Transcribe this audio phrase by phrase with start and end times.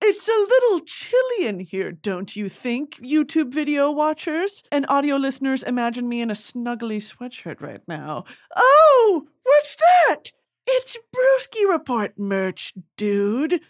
[0.00, 4.62] It's a little chilly in here, don't you think, YouTube video watchers?
[4.72, 8.24] And audio listeners, imagine me in a snuggly sweatshirt right now.
[8.56, 10.32] Oh, what's that?
[10.66, 13.60] It's Broski Report merch, dude.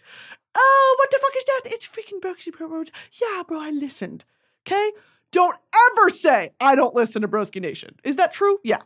[0.55, 1.61] Oh, what the fuck is that?
[1.65, 2.91] It's freaking Broski Report.
[3.21, 4.25] Yeah, bro, I listened.
[4.65, 4.91] Okay?
[5.31, 5.57] Don't
[5.91, 7.95] ever say I don't listen to Broski Nation.
[8.03, 8.59] Is that true?
[8.63, 8.81] Yeah.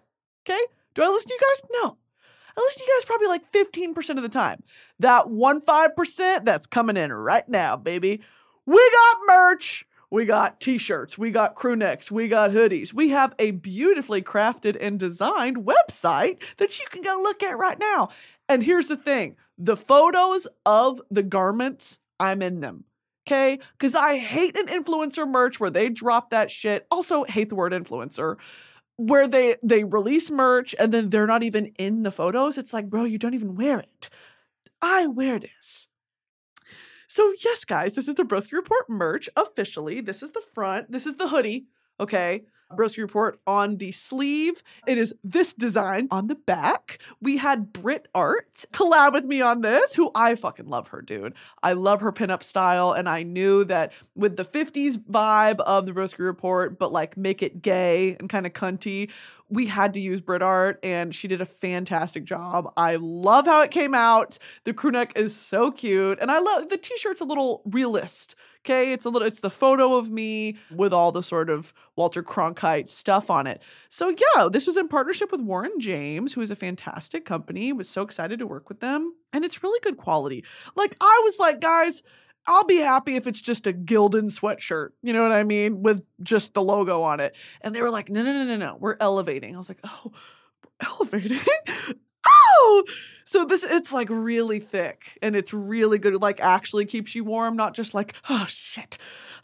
[0.48, 0.62] Okay?
[0.94, 1.70] Do I listen to you guys?
[1.84, 1.98] No.
[2.58, 4.64] I listen to you guys probably like 15% of the time.
[5.00, 8.22] That one five percent that's coming in right now, baby.
[8.66, 9.86] We got merch.
[10.10, 12.94] We got t-shirts, we got crew necks, we got hoodies.
[12.94, 17.78] We have a beautifully crafted and designed website that you can go look at right
[17.78, 18.08] now.
[18.48, 22.86] And here's the thing, the photos of the garments, I'm in them.
[23.28, 23.60] Okay?
[23.80, 26.88] Cuz I hate an influencer merch where they drop that shit.
[26.90, 28.38] Also hate the word influencer
[28.98, 32.58] where they they release merch and then they're not even in the photos.
[32.58, 34.10] It's like, bro, you don't even wear it.
[34.82, 35.88] I wear this.
[37.08, 40.02] So yes, guys, this is the Broski Report merch officially.
[40.02, 40.92] This is the front.
[40.92, 41.68] This is the hoodie.
[42.00, 42.44] Okay.
[42.74, 44.64] Broski Report on the sleeve.
[44.86, 47.00] It is this design on the back.
[47.22, 51.34] We had Brit Art collab with me on this, who I fucking love her, dude.
[51.64, 55.94] I love her pinup style, and I knew that with the 50s vibe of the
[55.94, 59.12] Broski Report, but like make it gay and kind of cunty,
[59.50, 62.72] we had to use Brit Art, and she did a fantastic job.
[62.76, 64.38] I love how it came out.
[64.66, 68.36] The crew neck is so cute, and I love the t-shirt's a little realist.
[68.66, 72.22] Okay, it's a little it's the photo of me with all the sort of Walter
[72.22, 73.62] Cronkite stuff on it.
[73.88, 77.72] So yeah, this was in partnership with Warren James, who is a fantastic company.
[77.72, 80.44] Was so excited to work with them, and it's really good quality.
[80.76, 82.04] Like I was like, guys,
[82.48, 84.90] I'll be happy if it's just a Gildan sweatshirt.
[85.04, 85.84] You know what I mean?
[85.84, 87.36] With just the logo on it.
[87.62, 88.78] And they were like, no, no, no, no, no.
[88.80, 89.54] We're elevating.
[89.54, 90.12] I was like, oh,
[90.80, 91.40] elevating?
[92.26, 92.84] oh!
[93.26, 96.14] So this it's like really thick and it's really good.
[96.14, 98.98] It like actually keeps you warm, not just like, oh shit.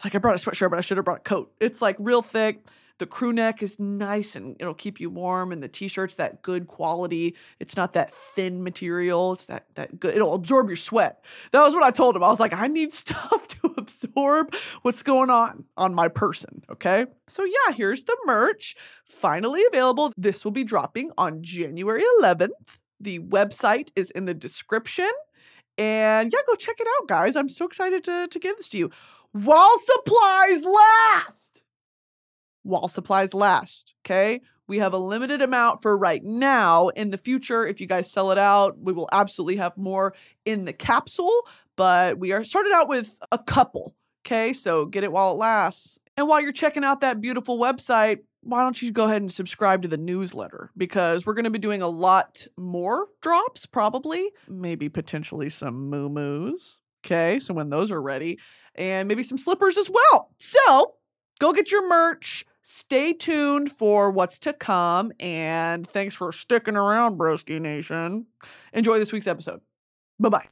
[0.04, 1.54] Like I brought a sweatshirt, but I should have brought a coat.
[1.60, 2.64] It's like real thick.
[3.04, 6.68] The crew neck is nice and it'll keep you warm, and the t-shirt's that good
[6.68, 7.36] quality.
[7.60, 9.34] It's not that thin material.
[9.34, 10.16] It's that that good.
[10.16, 11.22] It'll absorb your sweat.
[11.52, 12.24] That was what I told him.
[12.24, 16.64] I was like, I need stuff to absorb what's going on on my person.
[16.72, 17.08] Okay.
[17.28, 20.14] So yeah, here's the merch finally available.
[20.16, 22.52] This will be dropping on January 11th.
[23.02, 25.12] The website is in the description.
[25.78, 27.36] And yeah, go check it out, guys.
[27.36, 28.92] I'm so excited to, to give this to you.
[29.34, 31.53] While supplies last
[32.64, 33.94] while supplies last.
[34.06, 34.42] Okay.
[34.68, 36.88] We have a limited amount for right now.
[36.90, 40.16] In the future, if you guys sell it out, we will absolutely have more
[40.46, 41.48] in the capsule.
[41.76, 43.96] But we are started out with a couple.
[44.26, 44.54] Okay.
[44.54, 46.00] So get it while it lasts.
[46.16, 49.82] And while you're checking out that beautiful website, why don't you go ahead and subscribe
[49.82, 50.70] to the newsletter?
[50.78, 56.10] Because we're going to be doing a lot more drops, probably, maybe potentially some moo
[56.10, 56.80] moos.
[57.06, 57.40] Okay.
[57.40, 58.38] So when those are ready,
[58.76, 60.32] and maybe some slippers as well.
[60.40, 60.96] So
[61.40, 67.18] go get your merch Stay tuned for what's to come, and thanks for sticking around,
[67.20, 68.26] Broski Nation.
[68.72, 69.60] Enjoy this week's episode.
[70.18, 70.48] Bye bye.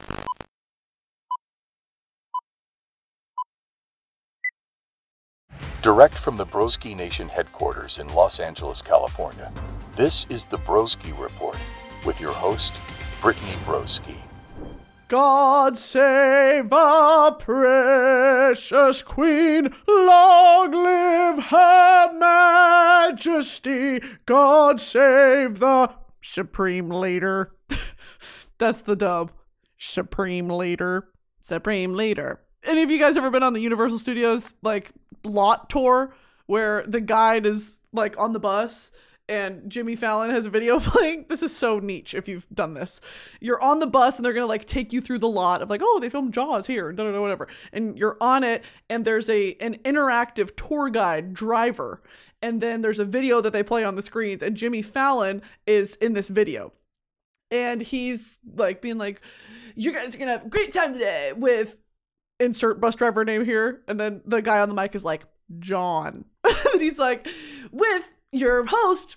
[5.80, 9.50] Direct from the Broski Nation headquarters in Los Angeles, California,
[9.96, 11.58] this is the Broski Report
[12.06, 12.80] with your host,
[13.20, 14.16] Brittany Broski.
[15.12, 24.00] God save our precious Queen, long live her majesty.
[24.24, 27.52] God save the Supreme Leader.
[28.58, 29.32] That's the dub.
[29.76, 31.08] Supreme Leader.
[31.42, 32.40] Supreme Leader.
[32.64, 34.92] Any of you guys ever been on the Universal Studios like
[35.24, 36.14] lot tour
[36.46, 38.90] where the guide is like on the bus
[39.28, 41.26] and Jimmy Fallon has a video playing.
[41.28, 43.00] This is so niche if you've done this.
[43.40, 45.80] You're on the bus and they're gonna like take you through the lot of like,
[45.82, 47.48] oh, they filmed Jaws here and da da da whatever.
[47.72, 52.02] And you're on it and there's a an interactive tour guide driver.
[52.42, 55.94] And then there's a video that they play on the screens, and Jimmy Fallon is
[55.96, 56.72] in this video.
[57.52, 59.22] And he's like being like,
[59.76, 61.78] You guys are gonna have a great time today with
[62.40, 63.82] insert bus driver name here.
[63.86, 65.24] And then the guy on the mic is like,
[65.60, 66.24] John.
[66.44, 67.28] and he's like,
[67.70, 69.16] with your host,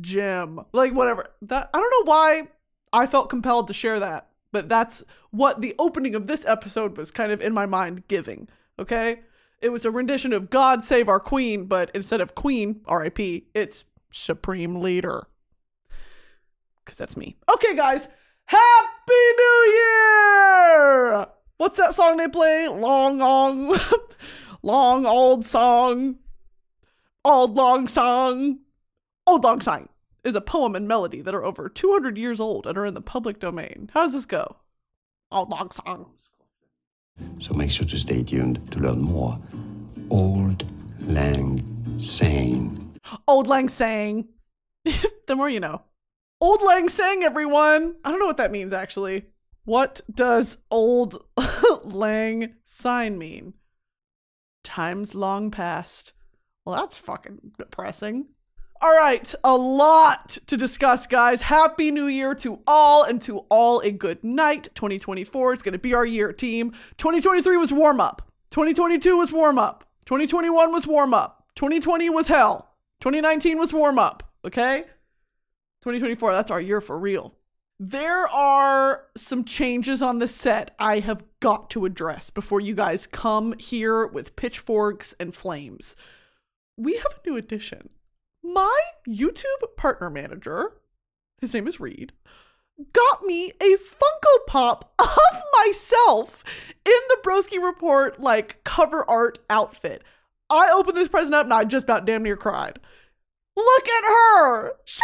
[0.00, 0.60] Jim.
[0.72, 1.30] Like whatever.
[1.42, 2.48] That I don't know why
[2.92, 7.10] I felt compelled to share that, but that's what the opening of this episode was
[7.10, 8.48] kind of in my mind giving.
[8.78, 9.20] Okay?
[9.60, 13.84] It was a rendition of God Save Our Queen, but instead of Queen, RIP, it's
[14.10, 15.26] Supreme Leader.
[16.84, 17.36] Cause that's me.
[17.52, 18.08] Okay, guys.
[18.46, 21.26] Happy New Year!
[21.58, 22.68] What's that song they play?
[22.68, 23.78] Long, long,
[24.62, 26.16] long old song.
[27.28, 28.60] Old Long Song.
[29.26, 29.90] Old Long Song
[30.24, 33.02] is a poem and melody that are over 200 years old and are in the
[33.02, 33.90] public domain.
[33.92, 34.56] How does this go?
[35.30, 36.06] Old Long Song.
[37.38, 39.38] So make sure to stay tuned to learn more.
[40.10, 40.64] Auld
[41.06, 42.92] Lang Syne.
[43.26, 44.26] Old Lang Sang.
[45.26, 45.82] the more you know.
[46.40, 47.96] Old Lang Sang, everyone.
[48.04, 49.26] I don't know what that means actually.
[49.66, 51.22] What does Old
[51.84, 53.52] Lang Syne mean?
[54.64, 56.14] Times long past.
[56.68, 58.26] Well, that's fucking depressing.
[58.82, 61.40] All right, a lot to discuss, guys.
[61.40, 64.68] Happy New Year to all, and to all a good night.
[64.74, 66.72] 2024 is going to be our year, team.
[66.98, 68.30] 2023 was warm up.
[68.50, 69.88] 2022 was warm up.
[70.04, 71.46] 2021 was warm up.
[71.54, 72.74] 2020 was hell.
[73.00, 74.30] 2019 was warm up.
[74.44, 74.82] Okay?
[75.80, 77.32] 2024, that's our year for real.
[77.80, 83.06] There are some changes on the set I have got to address before you guys
[83.06, 85.96] come here with pitchforks and flames.
[86.78, 87.90] We have a new addition
[88.42, 90.72] my YouTube partner manager,
[91.40, 92.12] his name is Reed,
[92.92, 96.44] got me a Funko Pop of myself
[96.84, 100.04] in the Broski Report like cover art outfit.
[100.50, 102.78] I opened this present up and I just about damn near cried.
[103.56, 104.72] Look at her.
[104.84, 105.00] She's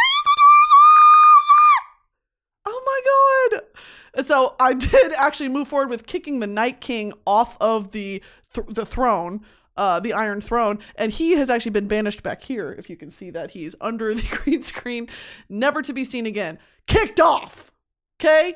[2.65, 2.77] adorable.
[2.77, 4.25] Oh my god.
[4.25, 8.23] So I did actually move forward with kicking the Night King off of the
[8.53, 9.41] th- the throne
[9.77, 12.73] uh, the Iron Throne, and he has actually been banished back here.
[12.77, 15.07] If you can see that, he's under the green screen,
[15.49, 16.59] never to be seen again.
[16.87, 17.71] Kicked off.
[18.19, 18.53] Okay,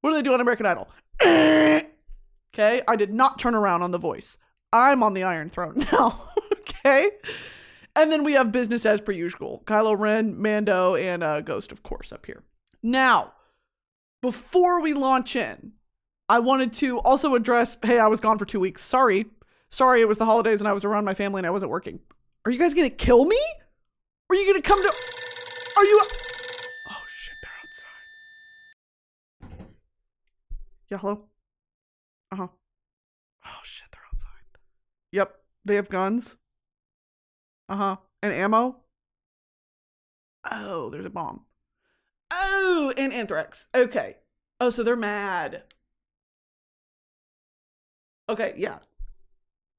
[0.00, 0.88] what do they do on American Idol?
[1.22, 4.36] okay, I did not turn around on the voice.
[4.72, 6.28] I'm on the Iron Throne now.
[6.52, 7.10] okay,
[7.96, 9.62] and then we have business as per usual.
[9.64, 12.42] Kylo Ren, Mando, and uh, Ghost, of course, up here.
[12.82, 13.32] Now,
[14.22, 15.72] before we launch in,
[16.28, 17.76] I wanted to also address.
[17.82, 18.84] Hey, I was gone for two weeks.
[18.84, 19.26] Sorry,
[19.70, 22.00] Sorry, it was the holidays and I was around my family and I wasn't working.
[22.44, 23.38] Are you guys gonna kill me?
[24.28, 24.88] Are you gonna come to.
[25.76, 26.02] Are you.
[26.90, 27.52] Oh shit, they're
[29.50, 29.66] outside.
[30.88, 31.24] Yeah, hello?
[32.32, 32.48] Uh huh.
[33.46, 34.58] Oh shit, they're outside.
[35.12, 36.36] Yep, they have guns.
[37.68, 37.96] Uh huh.
[38.22, 38.76] And ammo?
[40.50, 41.44] Oh, there's a bomb.
[42.30, 43.68] Oh, and anthrax.
[43.74, 44.16] Okay.
[44.60, 45.62] Oh, so they're mad.
[48.28, 48.78] Okay, yeah.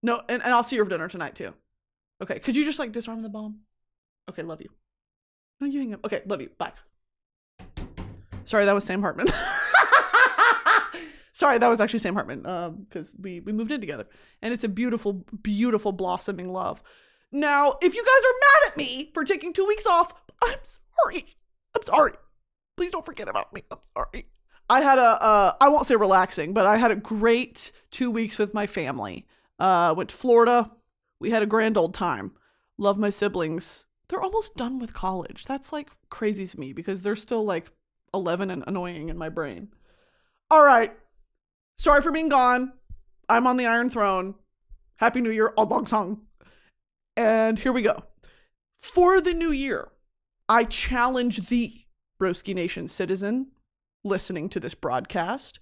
[0.03, 1.53] No, and, and I'll see you for dinner tonight too.
[2.21, 3.59] Okay, could you just like disarm the bomb?
[4.29, 4.69] Okay, love you.
[5.59, 6.05] No, you hang up.
[6.05, 6.49] Okay, love you.
[6.57, 6.73] Bye.
[8.45, 9.27] Sorry, that was Sam Hartman.
[11.31, 12.45] Sorry, that was actually Sam Hartman.
[12.45, 14.07] Um, because we we moved in together,
[14.41, 16.83] and it's a beautiful, beautiful blossoming love.
[17.31, 20.13] Now, if you guys are mad at me for taking two weeks off,
[20.43, 21.25] I'm sorry.
[21.75, 22.13] I'm sorry.
[22.75, 23.63] Please don't forget about me.
[23.71, 24.25] I'm sorry.
[24.69, 28.37] I had a uh, I won't say relaxing, but I had a great two weeks
[28.37, 29.25] with my family.
[29.61, 30.71] Uh, went to Florida.
[31.19, 32.31] We had a grand old time.
[32.79, 33.85] Love my siblings.
[34.09, 35.45] They're almost done with college.
[35.45, 37.71] That's like crazy to me because they're still like
[38.11, 39.67] 11 and annoying in my brain.
[40.49, 40.91] All right.
[41.77, 42.73] Sorry for being gone.
[43.29, 44.33] I'm on the Iron Throne.
[44.95, 46.21] Happy New Year, all long song.
[47.15, 48.03] And here we go.
[48.79, 49.91] For the new year,
[50.49, 51.85] I challenge thee,
[52.19, 53.51] Broski Nation citizen,
[54.03, 55.59] listening to this broadcast.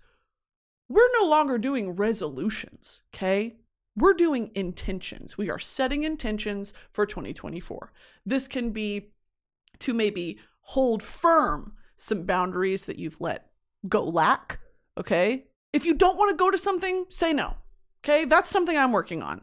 [0.87, 3.57] We're no longer doing resolutions, okay?
[3.99, 5.37] We're doing intentions.
[5.37, 7.91] We are setting intentions for 2024.
[8.25, 9.11] This can be
[9.79, 13.47] to maybe hold firm some boundaries that you've let
[13.87, 14.59] go lack.
[14.97, 15.45] Okay.
[15.73, 17.55] If you don't want to go to something, say no.
[18.03, 18.25] Okay.
[18.25, 19.41] That's something I'm working on.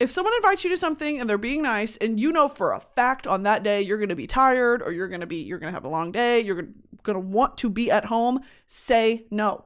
[0.00, 2.80] If someone invites you to something and they're being nice and you know for a
[2.80, 5.58] fact on that day you're going to be tired or you're going to be you're
[5.58, 6.62] going to have a long day, you're
[7.02, 9.64] going to want to be at home, say no.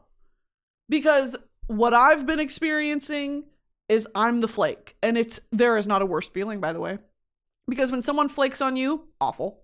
[0.89, 3.45] Because what I've been experiencing
[3.93, 4.97] is I'm the flake.
[5.03, 6.99] And it's there is not a worse feeling, by the way.
[7.69, 9.61] Because when someone flakes on you, awful.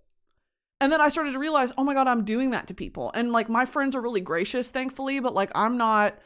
[0.81, 3.11] And then I started to realize, oh my God, I'm doing that to people.
[3.15, 6.17] And like my friends are really gracious, thankfully, but like I'm not,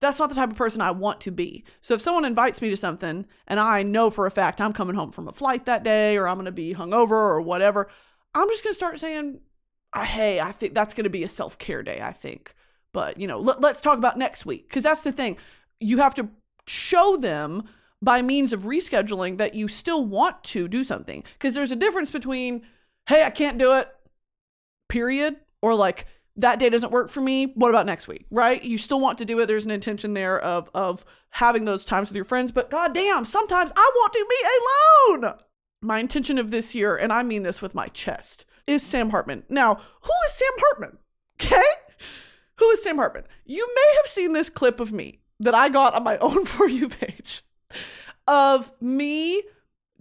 [0.00, 1.64] that's not the type of person I want to be.
[1.80, 4.96] So if someone invites me to something and I know for a fact I'm coming
[4.96, 7.88] home from a flight that day or I'm going to be hungover or whatever,
[8.34, 9.40] I'm just going to start saying,
[9.94, 12.54] hey, I think that's going to be a self care day, I think.
[12.92, 14.68] But, you know, let, let's talk about next week.
[14.68, 15.36] Because that's the thing.
[15.78, 16.28] You have to
[16.70, 17.64] show them
[18.02, 21.22] by means of rescheduling that you still want to do something.
[21.34, 22.62] Because there's a difference between,
[23.08, 23.88] hey, I can't do it,
[24.88, 27.52] period, or like, that day doesn't work for me.
[27.54, 28.24] What about next week?
[28.30, 28.62] Right?
[28.62, 29.46] You still want to do it.
[29.46, 33.72] There's an intention there of of having those times with your friends, but goddamn, sometimes
[33.76, 35.34] I want to be alone.
[35.82, 39.42] My intention of this year, and I mean this with my chest, is Sam Hartman.
[39.48, 40.98] Now, who is Sam Hartman?
[41.42, 41.62] Okay?
[42.56, 43.24] Who is Sam Hartman?
[43.46, 46.68] You may have seen this clip of me that I got on my own For
[46.68, 47.42] You page
[48.26, 49.42] of me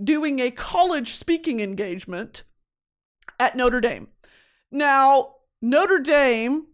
[0.01, 2.43] doing a college speaking engagement
[3.39, 4.08] at Notre Dame.
[4.72, 6.67] Now, Notre Dame,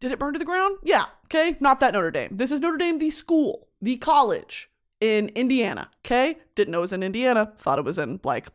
[0.00, 0.78] did it burn to the ground?
[0.84, 2.36] Yeah, okay, not that Notre Dame.
[2.36, 5.90] This is Notre Dame, the school, the college in Indiana.
[6.04, 6.36] Okay.
[6.54, 7.52] Didn't know it was in Indiana.
[7.58, 8.48] Thought it was in like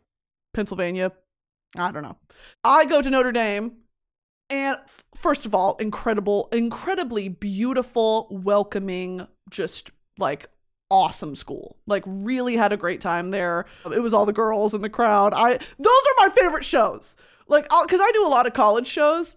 [0.54, 1.12] Pennsylvania.
[1.78, 2.18] I don't know.
[2.64, 3.74] I go to Notre Dame.
[4.50, 4.78] And
[5.16, 10.50] first of all, incredible, incredibly beautiful, welcoming, just like
[10.90, 11.78] awesome school.
[11.88, 13.66] Like really had a great time there.
[13.92, 15.34] It was all the girls in the crowd.
[15.34, 17.16] I those are my favorite shows.
[17.48, 19.36] Like cuz I do a lot of college shows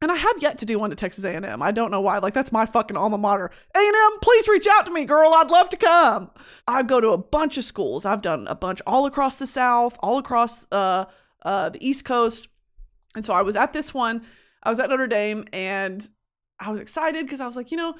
[0.00, 1.62] and I have yet to do one at Texas A&M.
[1.62, 2.18] I don't know why.
[2.18, 3.50] Like that's my fucking alma mater.
[3.74, 5.32] A&M, please reach out to me, girl.
[5.34, 6.30] I'd love to come.
[6.68, 8.04] I go to a bunch of schools.
[8.04, 11.06] I've done a bunch all across the South, all across uh,
[11.44, 12.48] uh, the East Coast.
[13.16, 14.22] And so I was at this one.
[14.62, 16.08] I was at Notre Dame and
[16.60, 17.94] I was excited because I was like, you know,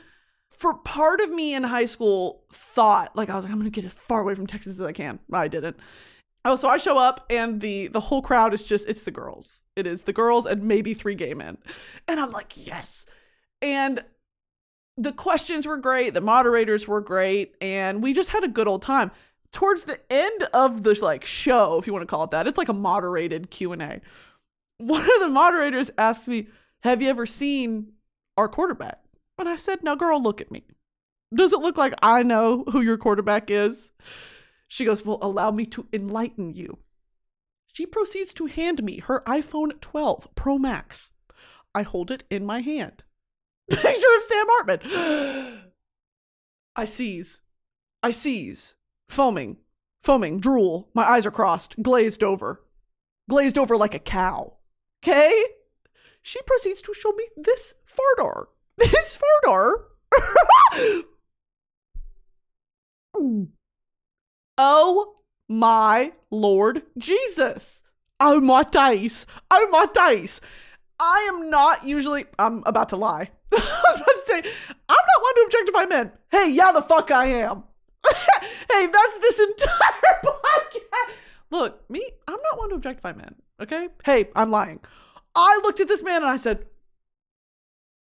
[0.50, 3.84] for part of me in high school thought like I was like I'm to get
[3.84, 5.18] as far away from Texas as I can.
[5.32, 5.76] I didn't.
[6.44, 9.62] Oh, so I show up and the the whole crowd is just it's the girls.
[9.76, 11.58] It is the girls and maybe three gay men.
[12.06, 13.06] And I'm like, "Yes."
[13.62, 14.02] And
[14.96, 18.82] the questions were great, the moderators were great, and we just had a good old
[18.82, 19.12] time.
[19.52, 22.58] Towards the end of the like show, if you want to call it that, it's
[22.58, 24.00] like a moderated Q&A.
[24.78, 26.48] One of the moderators asked me,
[26.82, 27.92] "Have you ever seen
[28.36, 29.02] our quarterback?"
[29.38, 30.64] And I said, Now, girl, look at me.
[31.34, 33.92] Does it look like I know who your quarterback is?
[34.66, 36.78] She goes, Well, allow me to enlighten you.
[37.72, 41.10] She proceeds to hand me her iPhone 12 Pro Max.
[41.74, 43.04] I hold it in my hand.
[43.70, 45.58] Picture of Sam Hartman.
[46.76, 47.42] I seize.
[48.02, 48.74] I seize.
[49.08, 49.58] Foaming.
[50.02, 50.40] Foaming.
[50.40, 50.88] Drool.
[50.94, 51.80] My eyes are crossed.
[51.82, 52.64] Glazed over.
[53.28, 54.54] Glazed over like a cow.
[55.02, 55.44] Okay?
[56.22, 58.48] She proceeds to show me this fardar.
[58.78, 59.72] This fardar.
[64.56, 65.14] oh
[65.48, 67.82] my Lord Jesus.
[68.20, 69.26] Oh my days.
[69.50, 70.40] Oh my days.
[71.00, 73.30] I am not usually, I'm about to lie.
[73.52, 74.36] I was about to say,
[74.88, 76.12] I'm not one to objectify men.
[76.30, 77.64] Hey, yeah, the fuck I am.
[78.06, 81.14] hey, that's this entire podcast.
[81.50, 83.88] Look, me, I'm not one to objectify men, okay?
[84.04, 84.80] Hey, I'm lying.
[85.34, 86.66] I looked at this man and I said,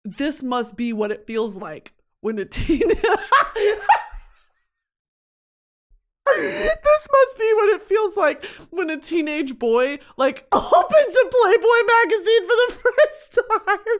[0.06, 2.88] this must be what it feels like when a teen.
[6.36, 11.82] this must be what it feels like when a teenage boy like opens a Playboy
[11.86, 13.98] magazine for the first time.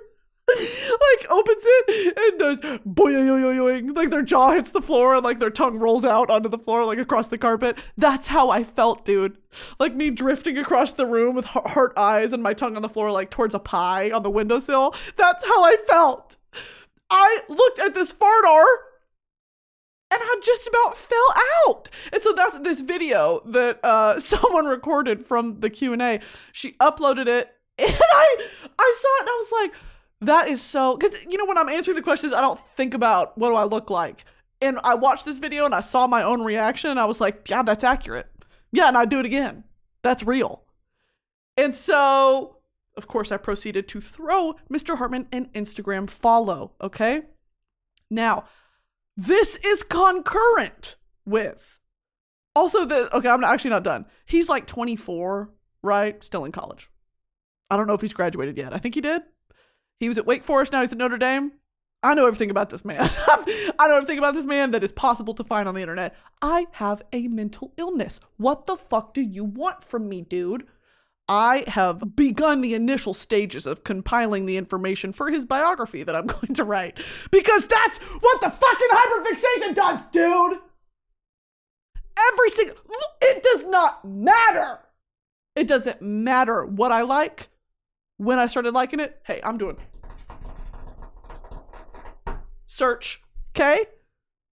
[0.49, 5.50] like opens it and does boing like their jaw hits the floor and like their
[5.50, 7.76] tongue rolls out onto the floor like across the carpet.
[7.97, 9.38] That's how I felt, dude.
[9.81, 13.11] Like me drifting across the room with heart eyes and my tongue on the floor
[13.11, 14.95] like towards a pie on the windowsill.
[15.17, 16.37] That's how I felt.
[17.11, 18.65] I looked at this fardar
[20.11, 21.35] and I just about fell
[21.67, 21.88] out.
[22.12, 26.21] And so that's this video that uh, someone recorded from the Q and A.
[26.53, 28.49] She uploaded it, and I
[28.79, 29.75] I saw it and I was like,
[30.26, 33.37] that is so because you know when I'm answering the questions, I don't think about
[33.38, 34.25] what do I look like.
[34.61, 37.49] And I watched this video and I saw my own reaction and I was like,
[37.49, 38.26] yeah, that's accurate.
[38.73, 39.64] Yeah, and I'd do it again.
[40.02, 40.62] That's real.
[41.56, 42.59] And so,
[42.97, 44.97] of course, I proceeded to throw Mr.
[44.97, 46.73] Hartman an Instagram follow.
[46.80, 47.23] Okay.
[48.11, 48.45] Now,
[49.16, 51.78] this is concurrent with
[52.54, 54.06] also the okay, I'm actually not done.
[54.25, 55.50] He's like 24,
[55.83, 56.23] right?
[56.25, 56.90] Still in college.
[57.71, 58.75] I don't know if he's graduated yet.
[58.75, 59.23] I think he did.
[60.00, 61.53] He was at Wake Forest, now he's at Notre Dame.
[62.03, 63.11] I know everything about this man.
[63.79, 66.15] I know everything about this man that is possible to find on the internet.
[66.41, 68.21] I have a mental illness.
[68.37, 70.67] What the fuck do you want from me, dude?
[71.29, 76.26] I have begun the initial stages of compiling the information for his biography that I'm
[76.26, 76.99] going to write.
[77.31, 80.59] Because that's what the fucking hyperfixation does, dude!
[82.33, 82.76] Every single.
[83.21, 84.79] It does not matter!
[85.57, 87.49] It doesn't matter what I like
[88.16, 89.76] when I started liking it, hey, I'm doing
[92.66, 93.23] search,
[93.54, 93.87] okay?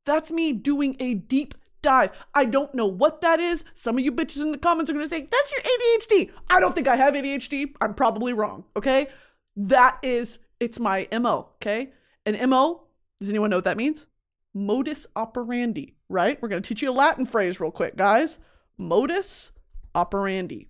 [0.07, 2.11] That's me doing a deep dive.
[2.35, 3.65] I don't know what that is.
[3.75, 6.31] Some of you bitches in the comments are gonna say, that's your ADHD.
[6.49, 7.75] I don't think I have ADHD.
[7.81, 9.09] I'm probably wrong, okay?
[9.57, 11.93] That is, it's my MO, okay?
[12.27, 12.85] An MO,
[13.21, 14.07] does anyone know what that means?
[14.55, 16.41] Modus operandi, right?
[16.41, 18.39] We're gonna teach you a Latin phrase real quick, guys.
[18.79, 19.53] Modus
[19.95, 20.69] operandi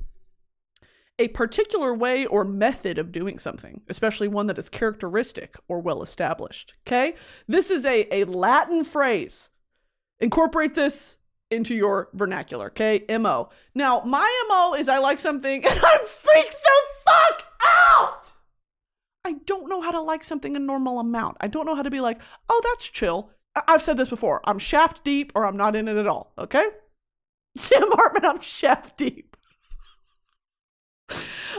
[1.19, 6.03] a particular way or method of doing something, especially one that is characteristic or well
[6.03, 6.75] established.
[6.87, 7.15] Okay?
[7.47, 9.51] This is a, a Latin phrase.
[10.21, 11.19] Incorporate this
[11.51, 13.05] into your vernacular, okay?
[13.19, 13.49] MO.
[13.75, 18.33] Now, my MO is I like something and I'm freaked the fuck out!
[19.25, 21.37] I don't know how to like something a normal amount.
[21.41, 23.31] I don't know how to be like, oh, that's chill.
[23.55, 24.41] I- I've said this before.
[24.45, 26.67] I'm shaft deep or I'm not in it at all, okay?
[27.57, 29.34] Sam Hartman, I'm shaft deep.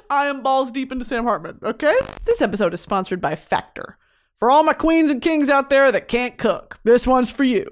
[0.09, 1.95] I am balls deep into Sam Hartman, okay?
[2.25, 3.97] This episode is sponsored by Factor.
[4.37, 7.71] For all my queens and kings out there that can't cook, this one's for you.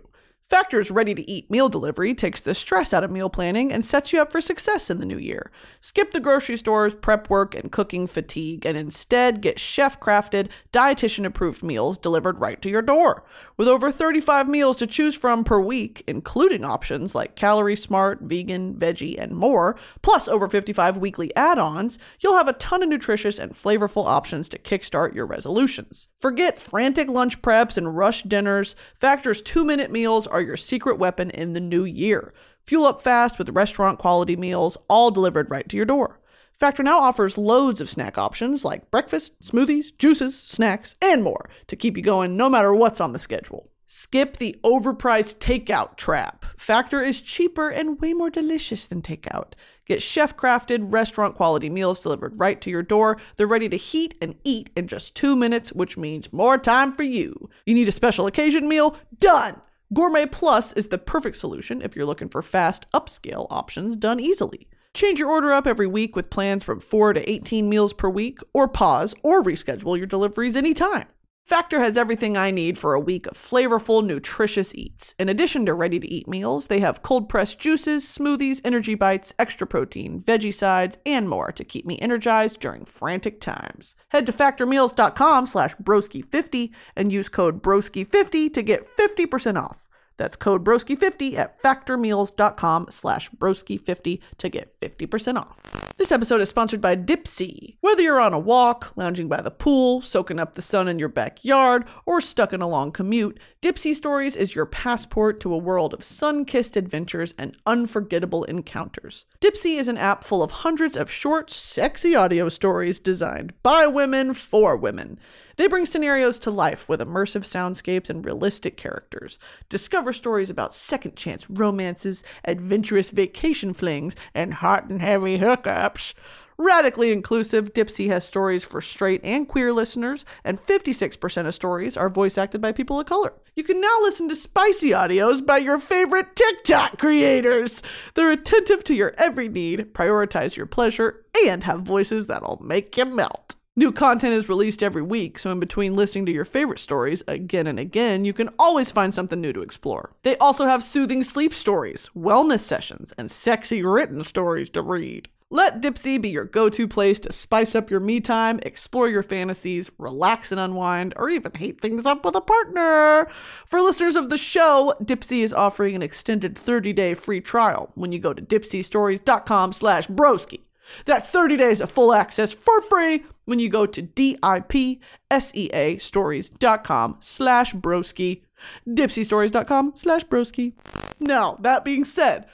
[0.49, 4.11] Factor's ready to eat meal delivery takes the stress out of meal planning and sets
[4.11, 5.51] you up for success in the new year.
[5.79, 11.25] Skip the grocery stores, prep work, and cooking fatigue, and instead get chef crafted, dietitian
[11.25, 13.23] approved meals delivered right to your door.
[13.55, 18.75] With over 35 meals to choose from per week, including options like Calorie Smart, vegan,
[18.75, 23.39] veggie, and more, plus over 55 weekly add ons, you'll have a ton of nutritious
[23.39, 26.09] and flavorful options to kickstart your resolutions.
[26.19, 28.75] Forget frantic lunch preps and rush dinners.
[28.95, 32.33] Factor's two minute meals are your secret weapon in the new year.
[32.65, 36.19] Fuel up fast with restaurant quality meals, all delivered right to your door.
[36.53, 41.75] Factor now offers loads of snack options like breakfast, smoothies, juices, snacks, and more to
[41.75, 43.69] keep you going no matter what's on the schedule.
[43.85, 46.45] Skip the overpriced takeout trap.
[46.57, 49.53] Factor is cheaper and way more delicious than takeout.
[49.85, 53.17] Get chef crafted, restaurant quality meals delivered right to your door.
[53.35, 57.03] They're ready to heat and eat in just two minutes, which means more time for
[57.03, 57.49] you.
[57.65, 58.95] You need a special occasion meal?
[59.19, 59.61] Done!
[59.93, 64.67] Gourmet Plus is the perfect solution if you're looking for fast, upscale options done easily.
[64.95, 68.39] Change your order up every week with plans from 4 to 18 meals per week,
[68.53, 71.05] or pause or reschedule your deliveries anytime.
[71.45, 75.13] Factor has everything I need for a week of flavorful, nutritious eats.
[75.19, 79.33] In addition to ready to eat meals, they have cold pressed juices, smoothies, energy bites,
[79.37, 83.93] extra protein, veggie sides, and more to keep me energized during frantic times.
[84.11, 89.89] Head to factormeals.com slash broski50 and use code broski50 to get 50% off.
[90.17, 95.57] That's code broski50 at factormeals.com slash broski50 to get 50% off.
[95.97, 97.77] This episode is sponsored by Dipsea.
[97.81, 101.09] Whether you're on a walk, lounging by the pool, soaking up the sun in your
[101.09, 105.93] backyard, or stuck in a long commute, Dipsea Stories is your passport to a world
[105.93, 109.25] of sun-kissed adventures and unforgettable encounters.
[109.39, 114.33] Dipsea is an app full of hundreds of short, sexy audio stories designed by women
[114.33, 115.19] for women.
[115.57, 119.37] They bring scenarios to life with immersive soundscapes and realistic characters.
[119.69, 126.13] Discover stories about second chance romances, adventurous vacation flings, and hot and heavy hookups.
[126.57, 132.09] Radically inclusive, Dipsea has stories for straight and queer listeners, and 56% of stories are
[132.09, 133.33] voice acted by people of color.
[133.55, 137.81] You can now listen to spicy audios by your favorite TikTok creators.
[138.13, 143.05] They're attentive to your every need, prioritize your pleasure, and have voices that'll make you
[143.05, 143.42] melt.
[143.75, 147.65] New content is released every week, so in between listening to your favorite stories again
[147.65, 150.11] and again, you can always find something new to explore.
[150.21, 155.27] They also have soothing sleep stories, wellness sessions, and sexy written stories to read.
[155.49, 159.23] Let Dipsea be your go to place to spice up your me time, explore your
[159.23, 163.27] fantasies, relax and unwind, or even heat things up with a partner.
[163.65, 168.11] For listeners of the show, Dipsea is offering an extended 30 day free trial when
[168.11, 170.59] you go to dipseastories.com slash broski.
[171.05, 177.73] That's 30 days of full access for free when you go to D-I-P-S-E-A stories.com slash
[177.73, 178.41] broski.
[178.87, 180.73] Dipseastories.com slash broski.
[181.19, 182.47] Now, that being said,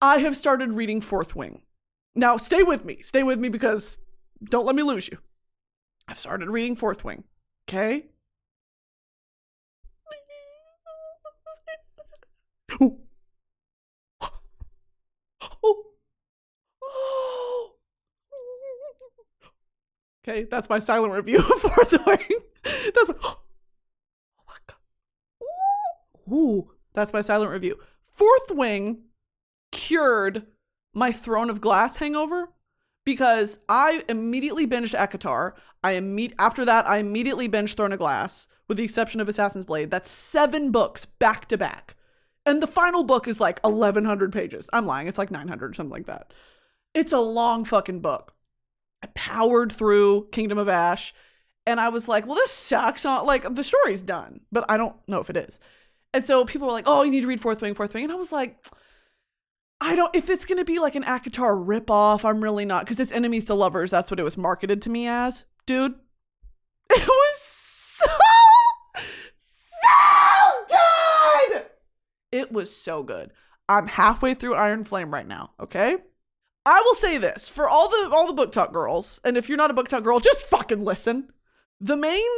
[0.00, 1.62] I have started reading Fourth Wing.
[2.14, 3.02] Now, stay with me.
[3.02, 3.98] Stay with me because
[4.44, 5.18] don't let me lose you.
[6.08, 7.24] I've started reading Fourth Wing.
[7.68, 8.06] Okay?
[12.80, 12.98] Oh.
[15.62, 17.22] Oh.
[20.26, 22.40] Okay, that's my silent review of Fourth Wing.
[22.64, 23.38] That's my, oh
[24.48, 26.32] my god.
[26.32, 27.78] Ooh, that's my silent review.
[28.02, 29.02] Fourth Wing
[29.70, 30.46] cured
[30.94, 32.48] my Throne of Glass hangover
[33.04, 35.52] because I immediately binged ACOTAR.
[35.84, 39.64] I imme- after that I immediately binged Throne of Glass, with the exception of Assassin's
[39.64, 39.90] Blade.
[39.90, 41.94] That's seven books back to back,
[42.44, 44.68] and the final book is like eleven hundred pages.
[44.72, 45.06] I'm lying.
[45.06, 46.32] It's like nine hundred, something like that.
[46.94, 48.32] It's a long fucking book.
[49.06, 51.14] I powered through Kingdom of Ash
[51.64, 53.04] and I was like, well, this sucks.
[53.04, 55.60] Not like, the story's done, but I don't know if it is.
[56.12, 58.02] And so people were like, oh, you need to read Fourth Wing, Fourth Wing.
[58.04, 58.64] And I was like,
[59.80, 62.98] I don't, if it's going to be like an ACOTAR ripoff, I'm really not, because
[62.98, 63.92] it's enemies to lovers.
[63.92, 65.44] That's what it was marketed to me as.
[65.66, 65.94] Dude,
[66.90, 68.06] it was so,
[69.82, 70.66] so
[71.48, 71.62] good.
[72.32, 73.32] It was so good.
[73.68, 75.96] I'm halfway through Iron Flame right now, okay?
[76.66, 79.70] I will say this for all the all the BookTok girls, and if you're not
[79.70, 81.30] a BookTok girl, just fucking listen.
[81.80, 82.28] The main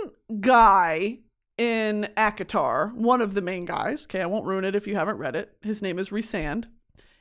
[0.41, 1.21] guy
[1.57, 5.17] in ACOTAR, one of the main guys, okay, I won't ruin it if you haven't
[5.17, 5.57] read it.
[5.63, 6.67] His name is Rhysand,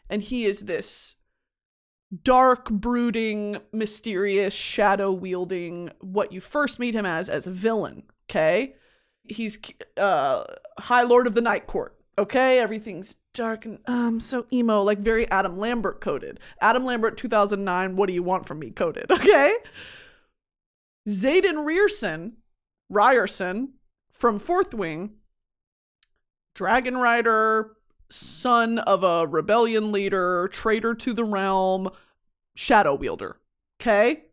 [0.10, 1.16] and he is this
[2.24, 8.76] dark, brooding, mysterious, shadow wielding, what you first meet him as as a villain, okay?
[9.24, 9.58] He's
[9.96, 10.44] uh
[10.78, 12.60] High Lord of the Night Court, okay?
[12.60, 16.40] Everything's dark and um so emo, like very Adam Lambert coded.
[16.60, 19.56] Adam Lambert 2009, what do you want from me coded, okay?
[21.08, 22.34] Xaden Riorson,
[22.92, 23.70] Riorson
[24.12, 25.12] from Fourth Wing
[26.58, 27.78] dragon rider,
[28.10, 31.88] son of a rebellion leader, traitor to the realm,
[32.56, 33.38] shadow wielder.
[33.80, 34.24] Okay?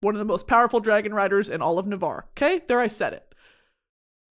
[0.00, 2.26] One of the most powerful dragon riders in all of Navarre.
[2.32, 2.62] Okay?
[2.66, 3.33] There I said it.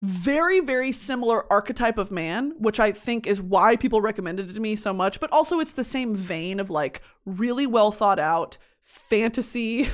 [0.03, 4.61] Very, very similar archetype of man, which I think is why people recommended it to
[4.61, 8.59] me so much, but also it's the same vein of like really well thought out
[8.81, 9.89] fantasy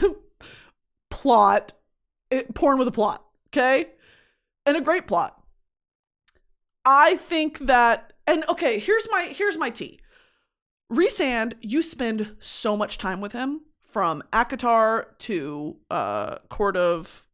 [1.10, 1.74] plot,
[2.30, 3.22] it, porn with a plot.
[3.48, 3.90] Okay?
[4.64, 5.42] And a great plot.
[6.86, 10.00] I think that and okay, here's my here's my tea.
[10.90, 17.28] Rhysand, you spend so much time with him from ACOTAR to uh Court of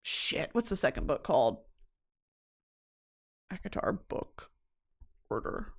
[0.00, 0.48] shit.
[0.52, 1.58] What's the second book called?
[3.52, 4.50] ACOTAR book
[5.30, 5.72] order.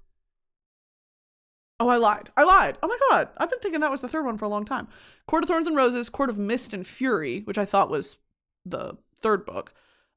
[1.80, 2.30] Oh, I lied.
[2.36, 2.78] I lied.
[2.84, 3.30] Oh my god.
[3.38, 4.88] I've been thinking that was the third one for a long time.
[5.28, 8.18] Court of Thorns and Roses, Court of Mist and Fury, which I thought was
[8.66, 9.74] the third book.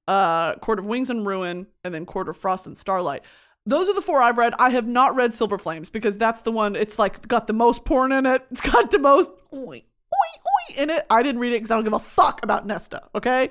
[0.08, 3.22] Uh Court of Wings and Ruin, and then Court of Frost and Starlight.
[3.64, 4.54] Those are the four I've read.
[4.58, 6.74] I have not read Silver Flames because that's the one.
[6.74, 8.44] It's like got the most porn in it.
[8.50, 11.06] It's got the most oi, oi, oi in it.
[11.08, 13.02] I didn't read it because I don't give a fuck about Nesta.
[13.14, 13.50] Okay,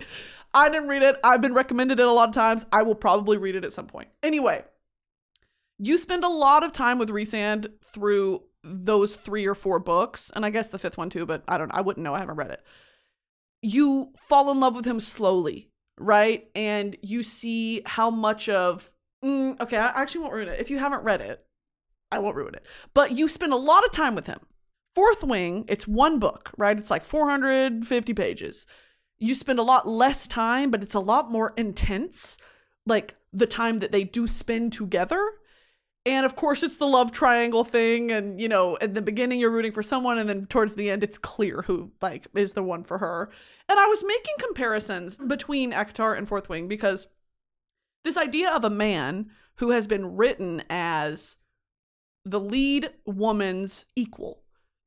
[0.54, 1.18] I didn't read it.
[1.24, 2.66] I've been recommended it a lot of times.
[2.72, 4.10] I will probably read it at some point.
[4.22, 4.64] Anyway,
[5.80, 10.46] you spend a lot of time with Rhysand through those three or four books, and
[10.46, 11.26] I guess the fifth one too.
[11.26, 11.74] But I don't.
[11.74, 12.14] I wouldn't know.
[12.14, 12.62] I haven't read it.
[13.62, 16.50] You fall in love with him slowly, right?
[16.56, 18.92] And you see how much of
[19.24, 20.60] Mm, okay, I actually won't ruin it.
[20.60, 21.44] If you haven't read it,
[22.12, 22.66] I won't ruin it.
[22.94, 24.40] But you spend a lot of time with him.
[24.96, 26.78] Fourth Wing, it's one book, right?
[26.78, 28.66] It's like 450 pages.
[29.22, 32.38] You spend a lot less time, but it's a lot more intense,
[32.88, 35.34] like the time that they do spend together.
[36.08, 38.12] And of course, it's the love triangle thing.
[38.12, 41.04] And, you know, at the beginning, you're rooting for someone, and then towards the end,
[41.04, 43.30] it's clear who, like, is the one for her.
[43.70, 47.06] And I was making comparisons between ACOTAR and Fourth Wing because
[48.04, 51.38] this idea of a man who has been written as
[52.26, 54.41] the lead woman's equal.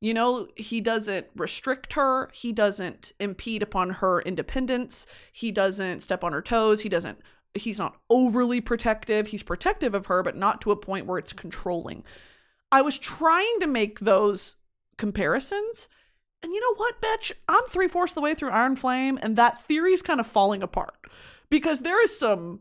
[0.05, 6.23] You know, he doesn't restrict her, he doesn't impede upon her independence, he doesn't step
[6.23, 7.17] on her toes, he doesn't
[7.55, 9.27] he's not overly protective.
[9.27, 12.03] He's protective of her, but not to a point where it's controlling.
[12.71, 14.57] I was trying to make those
[14.99, 15.89] comparisons.
[16.43, 17.31] And you know what, bitch?
[17.49, 20.61] I'm three fourths the way through Iron Flame, and that theory is kind of falling
[20.61, 21.07] apart
[21.49, 22.59] because there is some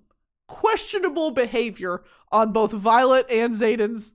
[0.48, 4.14] questionable behavior on both Violet and Xaden's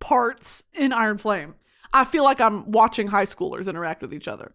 [0.00, 1.56] parts in Iron Flame.
[1.92, 4.52] I feel like I'm watching high schoolers interact with each other.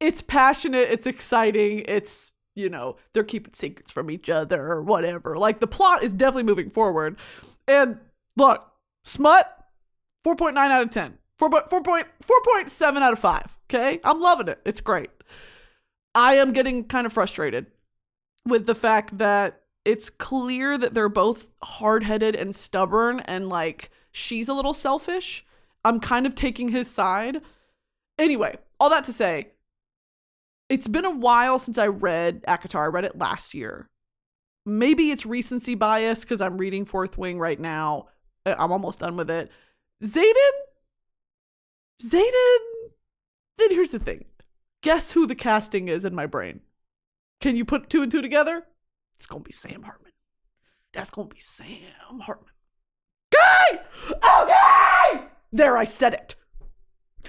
[0.00, 5.36] It's passionate, it's exciting, it's, you know, they're keeping secrets from each other or whatever.
[5.36, 7.16] Like the plot is definitely moving forward.
[7.68, 7.98] And
[8.36, 8.66] look,
[9.04, 9.46] smut,
[10.26, 11.18] 4.9 out of 10.
[11.38, 13.58] 4, 4.7 out of 5.
[13.66, 14.00] Okay?
[14.04, 14.60] I'm loving it.
[14.64, 15.10] It's great.
[16.14, 17.66] I am getting kind of frustrated
[18.44, 24.48] with the fact that it's clear that they're both hard-headed and stubborn and like she's
[24.48, 25.44] a little selfish.
[25.84, 27.40] I'm kind of taking his side.
[28.18, 29.52] Anyway, all that to say,
[30.68, 32.84] it's been a while since I read ACOTAR.
[32.84, 33.88] I read it last year.
[34.66, 38.08] Maybe it's recency bias because I'm reading Fourth Wing right now.
[38.46, 39.50] I'm almost done with it.
[40.02, 40.50] Xaden?
[42.02, 42.58] Xaden?
[43.58, 44.26] Then here's the thing.
[44.82, 46.60] Guess who the casting is in my brain?
[47.40, 48.64] Can you put two and two together?
[49.16, 50.12] It's gonna be Sam Hartman.
[50.92, 52.54] That's gonna be Sam Hartman.
[53.34, 53.82] Okay!
[54.14, 55.29] Okay!
[55.52, 56.36] There, I said it.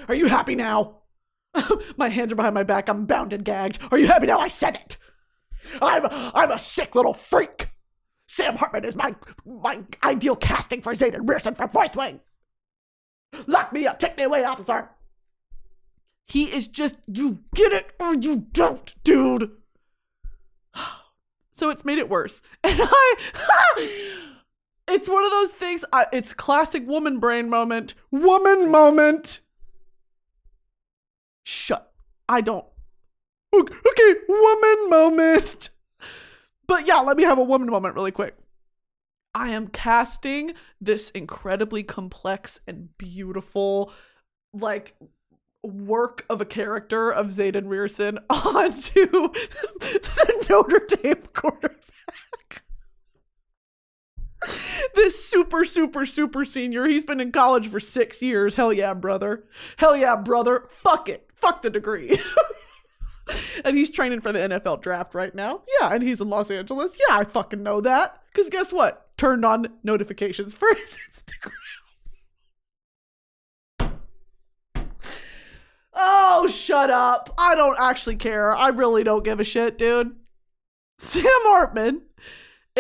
[0.08, 0.98] Are you happy now?
[1.98, 2.88] my hands are behind my back.
[2.88, 3.80] I'm bound and gagged.
[3.92, 4.40] Are you happy now?
[4.40, 4.98] I said it.
[5.82, 7.70] I'm I'm a sick little freak.
[8.28, 12.20] Sam Hartman is my my ideal casting for Xaden Rhysand from Fourth Wing.
[13.48, 14.00] Lock me up.
[14.00, 14.90] Take me away, officer.
[16.28, 19.56] He is just you get it or you don't, dude.
[21.54, 22.42] So it's made it worse.
[22.64, 23.16] And I,
[24.92, 27.94] it's one of those things, I, it's classic woman brain moment.
[28.12, 29.42] Woman moment.
[31.44, 31.92] Shut.
[32.30, 32.66] I don't.
[33.54, 35.70] Okay, woman moment.
[36.68, 38.36] But yeah, let me have a woman moment really quick.
[39.34, 43.92] I am casting this incredibly complex and beautiful,
[44.54, 44.96] like
[45.64, 49.06] work of a character of Xaden Rhysand onto
[49.80, 51.78] the Notre Dame quarterback.
[54.96, 56.88] this super, super, super senior.
[56.88, 58.56] He's been in college for six years.
[58.56, 59.46] Hell yeah, brother.
[59.78, 60.66] Hell yeah, brother.
[60.70, 61.30] Fuck it.
[61.36, 62.20] Fuck the degree.
[63.66, 65.62] and he's training for the NFL draft right now.
[65.80, 66.98] Yeah, and he's in Los Angeles.
[66.98, 68.22] Yeah, I fucking know that.
[68.32, 69.16] Because guess what?
[69.18, 71.52] Turned on notifications for his Instagram.
[75.94, 77.34] Oh, shut up.
[77.38, 78.56] I don't actually care.
[78.56, 80.16] I really don't give a shit, dude.
[80.98, 82.04] Sam Hartman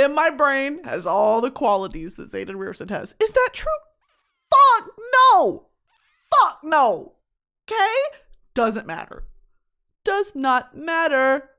[0.01, 3.15] in my brain has all the qualities that Xaden Riorson has.
[3.19, 3.71] Is that true?
[4.49, 5.67] Fuck no.
[6.29, 7.13] Fuck no.
[7.69, 8.17] Okay?
[8.53, 9.23] Doesn't matter.
[10.03, 11.49] Does not matter.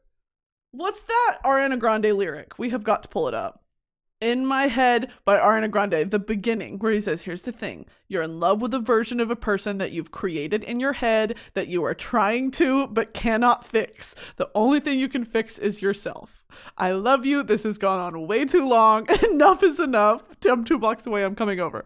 [0.72, 2.58] What's that Ariana Grande lyric?
[2.58, 3.61] We have got to pull it up.
[4.22, 8.22] In My Head by Ariana Grande, the beginning, where he says, Here's the thing you're
[8.22, 11.66] in love with a version of a person that you've created in your head that
[11.66, 14.14] you are trying to but cannot fix.
[14.36, 16.44] The only thing you can fix is yourself.
[16.78, 17.42] I love you.
[17.42, 19.08] This has gone on way too long.
[19.32, 20.22] enough is enough.
[20.48, 21.24] I'm two blocks away.
[21.24, 21.82] I'm coming over.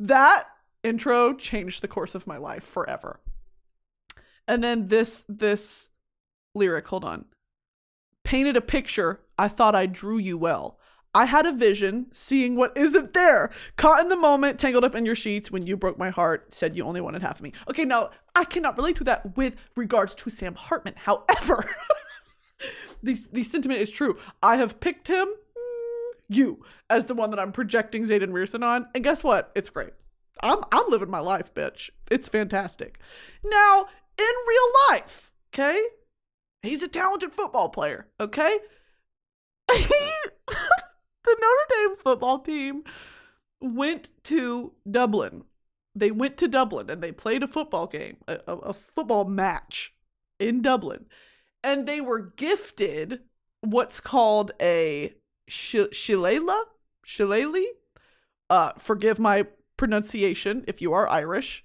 [0.00, 0.46] That
[0.82, 3.20] intro changed the course of my life forever.
[4.48, 5.90] And then this this
[6.54, 7.26] lyric, hold on.
[8.24, 9.20] Painted a picture.
[9.38, 10.78] I thought I drew you well.
[11.16, 13.50] I had a vision, seeing what isn't there.
[13.76, 16.76] Caught in the moment, tangled up in your sheets when you broke my heart, said
[16.76, 17.54] you only wanted half of me.
[17.70, 20.92] Okay, now I cannot relate to that with regards to Sam Hartman.
[20.94, 21.64] However,
[23.02, 24.18] the, the sentiment is true.
[24.42, 28.86] I have picked him, mm, you, as the one that I'm projecting Xaden Riorson on.
[28.94, 29.52] And guess what?
[29.54, 29.94] It's great.
[30.42, 31.88] I'm, I'm living my life, bitch.
[32.10, 33.00] It's fantastic.
[33.42, 33.86] Now,
[34.18, 35.82] in real life, okay?
[36.62, 38.58] He's a talented football player, okay?
[41.26, 42.84] the Notre Dame football team
[43.60, 45.44] went to Dublin.
[45.94, 49.94] They went to Dublin and they played a football game, a, a, football match
[50.38, 51.06] in Dublin.
[51.64, 53.20] And they were gifted
[53.62, 55.14] what's called a
[55.48, 56.66] sh- shillelagh,
[57.04, 57.72] shillelagh.
[58.48, 61.64] Uh, forgive my pronunciation if you are Irish,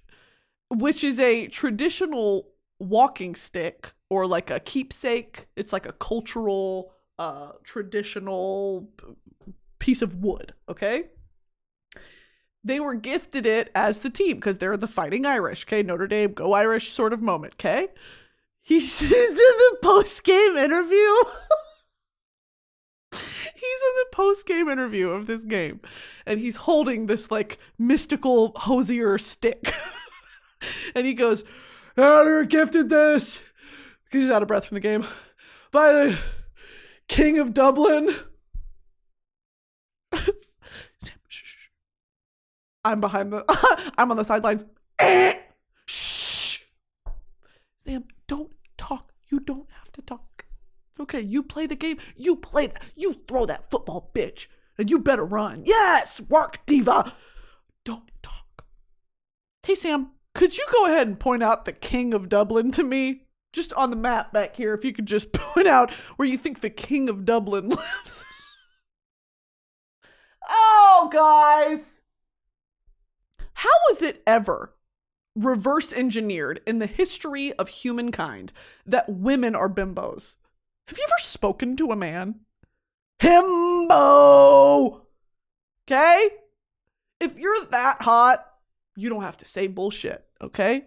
[0.70, 2.48] which is a traditional
[2.78, 5.46] walking stick or like a keepsake.
[5.56, 8.88] It's like a cultural, uh, traditional
[9.82, 11.06] piece of wood, okay?
[12.62, 15.82] They were gifted it as the team because they're the fighting Irish, okay?
[15.82, 17.88] Notre Dame, go Irish sort of moment, okay?
[18.62, 21.08] He's in the post game interview.
[23.12, 25.80] he's in the post game interview of this game
[26.24, 29.74] and he's holding this like mystical Hozier stick.
[30.94, 31.42] and he goes,
[31.96, 33.40] oh, They're gifted this
[34.04, 35.04] because he's out of breath from the game
[35.72, 36.18] by the
[37.08, 38.14] King of Dublin.
[40.98, 41.68] Sam, shh, shh.
[42.84, 43.44] I'm behind the.
[43.98, 44.64] I'm on the sidelines.
[45.86, 46.58] shh.
[47.84, 49.12] Sam, don't talk.
[49.30, 50.46] You don't have to talk.
[51.00, 51.98] Okay, you play the game.
[52.16, 52.68] You play.
[52.68, 52.82] That.
[52.96, 54.46] You throw that football, bitch,
[54.78, 55.62] and you better run.
[55.64, 57.14] Yes, work, diva.
[57.84, 58.64] Don't talk.
[59.64, 63.22] Hey, Sam, could you go ahead and point out the King of Dublin to me?
[63.52, 66.60] Just on the map back here, if you could just point out where you think
[66.60, 68.24] the King of Dublin lives.
[70.48, 72.00] Oh, guys.
[73.54, 74.74] How was it ever
[75.34, 78.52] reverse engineered in the history of humankind
[78.84, 80.36] that women are bimbos?
[80.88, 82.40] Have you ever spoken to a man?
[83.20, 85.02] Himbo!
[85.86, 86.28] Okay?
[87.20, 88.44] If you're that hot,
[88.96, 90.86] you don't have to say bullshit, okay?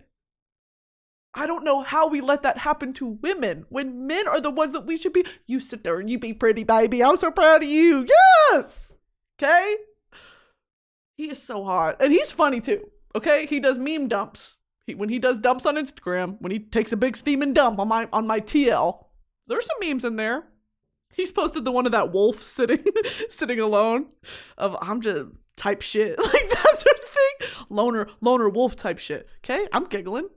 [1.33, 4.73] I don't know how we let that happen to women when men are the ones
[4.73, 5.25] that we should be.
[5.47, 7.03] You sit there and you be pretty, baby.
[7.03, 8.07] I'm so proud of you.
[8.51, 8.93] Yes!
[9.41, 9.75] Okay?
[11.17, 12.01] He is so hot.
[12.01, 12.89] And he's funny too.
[13.15, 13.45] Okay?
[13.45, 14.57] He does meme dumps.
[14.85, 17.87] He, when he does dumps on Instagram, when he takes a big steaming dump on
[17.87, 19.05] my on my TL,
[19.47, 20.45] there's some memes in there.
[21.13, 22.83] He's posted the one of that wolf sitting
[23.29, 24.07] sitting alone
[24.57, 26.17] of I'm just type shit.
[26.23, 27.65] Like that sort of thing.
[27.69, 29.27] Loner loner wolf type shit.
[29.43, 29.67] Okay?
[29.71, 30.29] I'm giggling.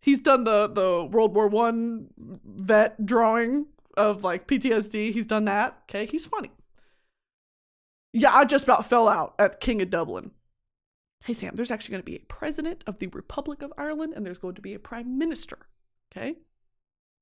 [0.00, 5.12] He's done the the World War One vet drawing of like PTSD.
[5.12, 5.78] He's done that.
[5.88, 6.06] Okay?
[6.06, 6.50] He's funny.
[8.12, 10.30] Yeah, I just about fell out at King of Dublin.
[11.24, 14.24] Hey, Sam, there's actually going to be a president of the Republic of Ireland and
[14.24, 15.58] there's going to be a prime minister.
[16.10, 16.36] Okay?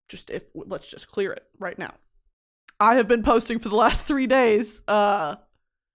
[0.08, 1.94] Just if, let's just clear it right now.
[2.78, 5.36] I have been posting for the last three days, uh,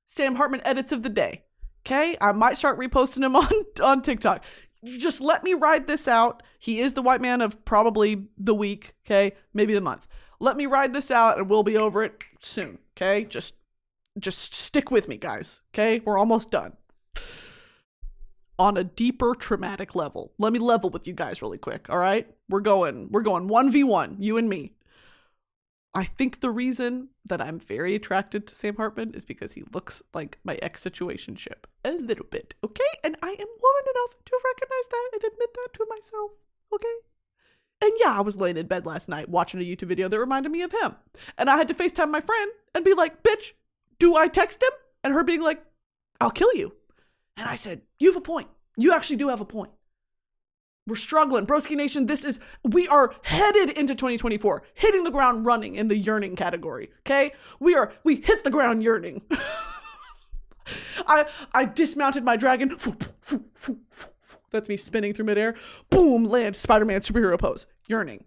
[0.07, 1.43] Sam Hartman edits of the day.
[1.85, 2.17] Okay?
[2.19, 3.51] I might start reposting him on,
[3.81, 4.43] on TikTok.
[4.83, 6.43] Just let me ride this out.
[6.59, 8.95] He is the white man of probably the week.
[9.05, 9.33] Okay?
[9.53, 10.07] Maybe the month.
[10.39, 12.79] Let me ride this out and we'll be over it soon.
[12.97, 13.25] Okay?
[13.25, 13.53] Just
[14.19, 15.61] just stick with me, guys.
[15.73, 16.01] Okay?
[16.03, 16.73] We're almost done.
[18.59, 20.33] On a deeper traumatic level.
[20.37, 22.27] Let me level with you guys really quick, all right?
[22.47, 24.73] We're going we're going 1v1, you and me.
[25.93, 30.01] I think the reason that I'm very attracted to Sam Hartman is because he looks
[30.13, 32.83] like my ex situation ship a little bit, okay?
[33.03, 36.31] And I am woman enough to recognize that and admit that to myself,
[36.73, 36.95] okay?
[37.81, 40.51] And yeah, I was laying in bed last night watching a YouTube video that reminded
[40.51, 40.95] me of him.
[41.37, 43.53] And I had to FaceTime my friend and be like, bitch,
[44.01, 44.71] do I text him?
[45.03, 45.63] And her being like,
[46.19, 46.73] I'll kill you.
[47.37, 48.49] And I said, You have a point.
[48.75, 49.71] You actually do have a point.
[50.87, 51.45] We're struggling.
[51.45, 55.95] Broski Nation, this is, we are headed into 2024, hitting the ground running in the
[55.95, 56.89] yearning category.
[57.01, 57.33] Okay?
[57.59, 59.21] We are, we hit the ground yearning.
[61.07, 62.75] I, I dismounted my dragon.
[64.49, 65.55] That's me spinning through midair.
[65.91, 67.67] Boom, land, Spider Man superhero pose.
[67.87, 68.23] Yearning.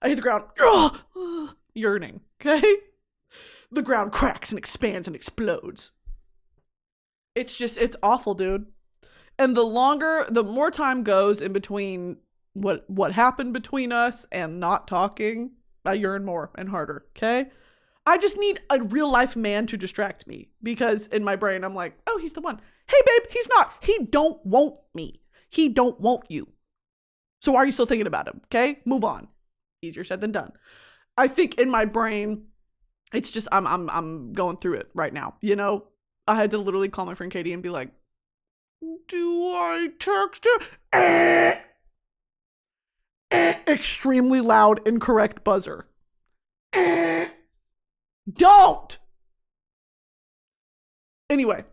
[0.00, 0.44] I hit the ground.
[1.74, 2.22] Yearning.
[2.40, 2.76] Okay?
[3.70, 5.92] The ground cracks and expands and explodes.
[7.34, 8.66] It's just, it's awful, dude.
[9.38, 12.18] And the longer, the more time goes in between
[12.56, 15.50] what what happened between us and not talking,
[15.84, 17.04] I yearn more and harder.
[17.16, 17.50] Okay.
[18.06, 21.74] I just need a real life man to distract me because in my brain I'm
[21.74, 22.60] like, oh, he's the one.
[22.86, 23.72] Hey, babe, he's not.
[23.82, 25.20] He don't want me.
[25.50, 26.48] He don't want you.
[27.42, 28.40] So why are you still thinking about him?
[28.44, 29.28] Okay, move on.
[29.82, 30.52] Easier said than done.
[31.18, 32.46] I think in my brain,
[33.12, 35.34] it's just I'm I'm I'm going through it right now.
[35.40, 35.84] You know,
[36.26, 37.90] I had to literally call my friend Katie and be like,
[39.08, 40.46] "Do I text
[40.92, 41.62] her?"
[43.66, 45.86] Extremely loud, incorrect buzzer.
[48.32, 48.98] Don't.
[51.28, 51.64] Anyway,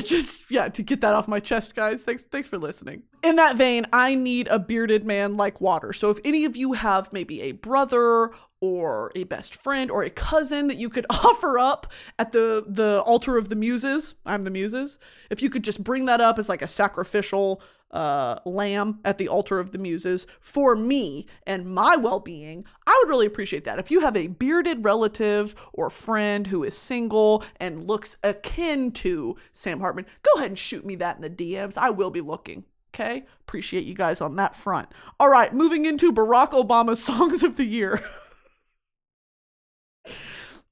[0.04, 2.02] just yeah to get that off my chest guys.
[2.02, 3.02] Thanks thanks for listening.
[3.22, 5.92] In that vein i need a bearded man like water.
[5.92, 8.30] So if any of you have maybe a brother
[8.60, 13.02] or a best friend or a cousin that you could offer up at the the
[13.02, 14.98] altar of the muses i'm the muses
[15.30, 19.28] if you could just bring that up as like a sacrificial uh, lamb at the
[19.28, 23.78] altar of the muses for me and my well being, I would really appreciate that.
[23.78, 29.36] If you have a bearded relative or friend who is single and looks akin to
[29.52, 31.78] Sam Hartman, go ahead and shoot me that in the DMs.
[31.78, 32.64] I will be looking.
[32.94, 33.24] Okay?
[33.40, 34.88] Appreciate you guys on that front.
[35.20, 38.00] All right, moving into Barack Obama's songs of the year.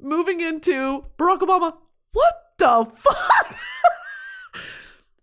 [0.00, 1.76] moving into Barack Obama.
[2.12, 3.56] What the fuck?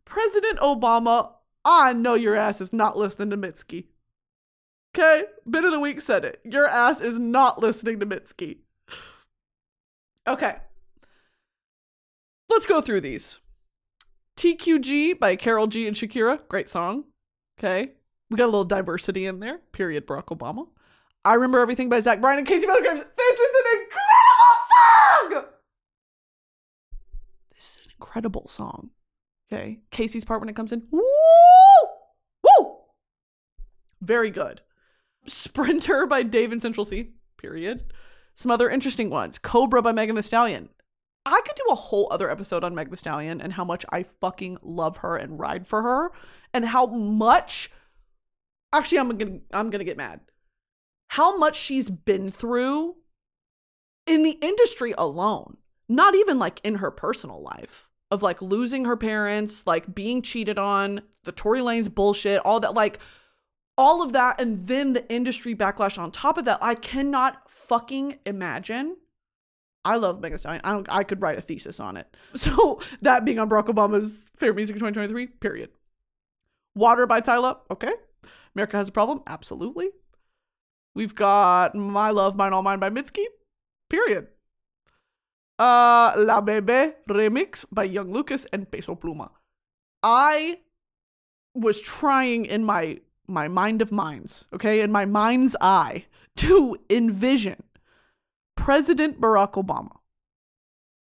[0.05, 1.31] President Obama
[1.63, 3.85] I know your ass is not listening to Mitski.
[4.95, 5.25] Okay?
[5.49, 6.41] Bit of the week said it.
[6.43, 8.57] Your ass is not listening to Mitski.
[10.27, 10.57] Okay.
[12.49, 13.39] Let's go through these.
[14.37, 16.47] TQG by Karol G and Shakira.
[16.47, 17.05] Great song.
[17.59, 17.91] Okay.
[18.29, 19.59] We got a little diversity in there.
[19.71, 20.67] Period, Barack Obama.
[21.23, 23.01] I Remember Everything by Zach Bryan and Kacey Musgraves.
[23.17, 25.45] This is an incredible song!
[27.53, 28.89] This is an incredible song.
[29.51, 29.79] Okay.
[29.91, 30.83] Kacey's part when it comes in.
[30.91, 31.01] Woo!
[32.43, 32.75] Woo!
[34.01, 34.61] Very good.
[35.27, 37.11] Sprinter by Dave and Central Cee.
[37.37, 37.91] Period.
[38.33, 39.37] Some other interesting ones.
[39.37, 40.69] Cobra by Megan Thee Stallion.
[41.25, 44.03] I could do a whole other episode on Meg Thee Stallion and how much I
[44.03, 46.11] fucking love her and ride for her
[46.53, 47.69] and how much
[48.73, 50.21] actually I'm gonna I'm gonna get mad.
[51.09, 52.95] How much she's been through
[54.07, 55.57] in the industry alone,
[55.89, 60.59] not even like in her personal life of like losing her parents, like being cheated
[60.59, 62.99] on, the Tory Lanez bullshit, all that, like
[63.77, 66.59] all of that, and then the industry backlash on top of that.
[66.61, 68.97] I cannot fucking imagine.
[69.83, 70.61] I love Megan Stallion.
[70.63, 72.15] I, I could write a thesis on it.
[72.35, 75.69] So that being on Barack Obama's favorite music of 2023, period.
[76.75, 77.93] Water by Tyla, okay.
[78.55, 79.89] America has a problem, absolutely.
[80.93, 83.23] We've got My Love, Mine All Mine by Mitski,
[83.89, 84.27] period.
[85.61, 89.29] Uh, La Bebe remix by Yng Lvcas and Peso Pluma.
[90.01, 90.57] I
[91.53, 96.05] was trying in my my mind of minds, okay, in my mind's eye,
[96.37, 97.61] to envision
[98.57, 99.97] President Barack Obama,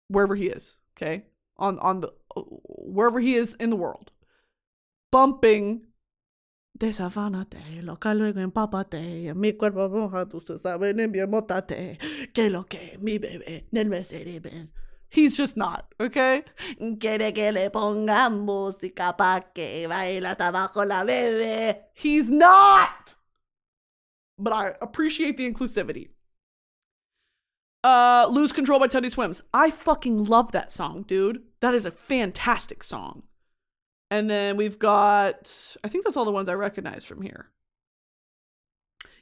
[0.07, 1.25] wherever he is, okay,
[1.57, 4.11] on on the wherever he is in the world,
[5.11, 5.81] bumping
[6.73, 11.97] Desafánate, loca luego empápate, mi cuerpo moja, tú sabes, bien mótate,
[12.33, 13.67] que lo que mi bebé,
[15.11, 16.43] He's just not, okay?
[16.99, 21.85] Quiere que le ponga música pa' que baila hasta abajo la bebé.
[21.95, 23.15] He's not!
[24.37, 26.09] But I appreciate the inclusivity.
[27.83, 29.41] Uh, Lose Control by Teddy Swims.
[29.53, 31.41] I fucking love that song, dude.
[31.61, 33.23] That is a fantastic song.
[34.11, 37.49] And then we've got I think that's all the ones I recognize from here.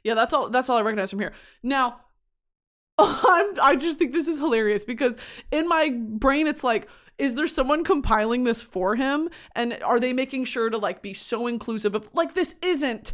[0.04, 1.32] Yeah, that's all that's all I recognize from here.
[1.62, 2.00] Now,
[2.98, 5.16] I'm I just think this is hilarious because
[5.50, 10.12] in my brain it's like is there someone compiling this for him and are they
[10.12, 13.12] making sure to like be so inclusive of like this isn't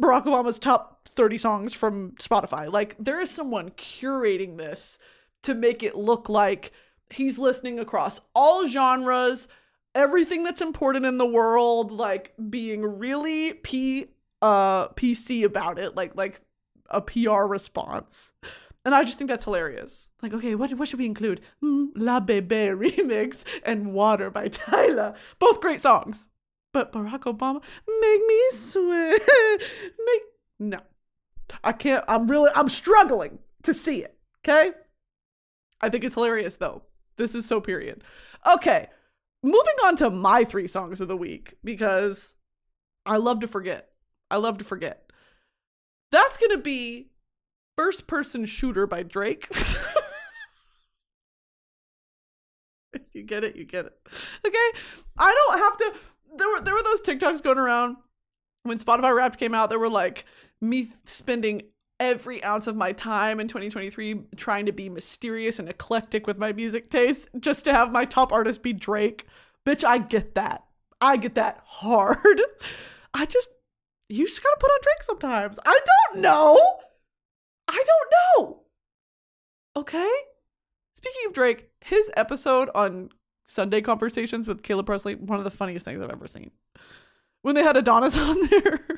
[0.00, 2.72] Barack Obama's top 30 songs from Spotify.
[2.72, 4.98] Like there is someone curating this
[5.42, 6.72] to make it look like
[7.10, 9.48] he's listening across all genres,
[9.94, 14.06] everything that's important in the world, like being really p
[14.42, 16.40] uh PC about it, like like
[16.90, 18.32] a PR response.
[18.84, 20.08] And I just think that's hilarious.
[20.22, 21.40] Like, okay, what what should we include?
[21.62, 25.14] Mm, La Bebe remix and Water by Tyla.
[25.38, 26.28] Both great songs.
[26.72, 27.62] But Barack Obama,
[28.00, 29.20] make me sweat.
[30.06, 30.22] Make
[30.58, 30.80] no.
[31.64, 34.16] I can't I'm really I'm struggling to see it.
[34.44, 34.72] Okay?
[35.80, 36.82] I think it's hilarious though.
[37.16, 38.04] This is so period.
[38.46, 38.88] Okay.
[39.42, 42.34] Moving on to my three songs of the week because
[43.06, 43.90] I love to forget.
[44.30, 45.10] I love to forget.
[46.10, 47.10] That's going to be
[47.76, 49.48] First Person Shooter by Drake.
[53.12, 53.92] you get it, you get it.
[54.44, 54.70] Okay?
[55.16, 55.92] I don't have to
[56.36, 57.96] there were there were those TikToks going around
[58.62, 59.68] when Spotify Wrapped came out.
[59.70, 60.24] There were like
[60.60, 61.62] me spending
[62.00, 66.52] every ounce of my time in 2023 trying to be mysterious and eclectic with my
[66.52, 69.26] music taste just to have my top artist be Drake.
[69.66, 70.64] Bitch, I get that.
[71.00, 72.40] I get that hard.
[73.14, 73.48] I just
[74.08, 75.58] you just gotta put on Drake sometimes.
[75.66, 75.78] I
[76.12, 76.58] don't know.
[77.68, 78.62] I don't know.
[79.76, 80.10] Okay?
[80.96, 83.10] Speaking of Drake, his episode on
[83.46, 86.50] Sunday Conversations with Caleb Pressley, one of the funniest things I've ever seen.
[87.42, 88.97] When they had Adonis on there.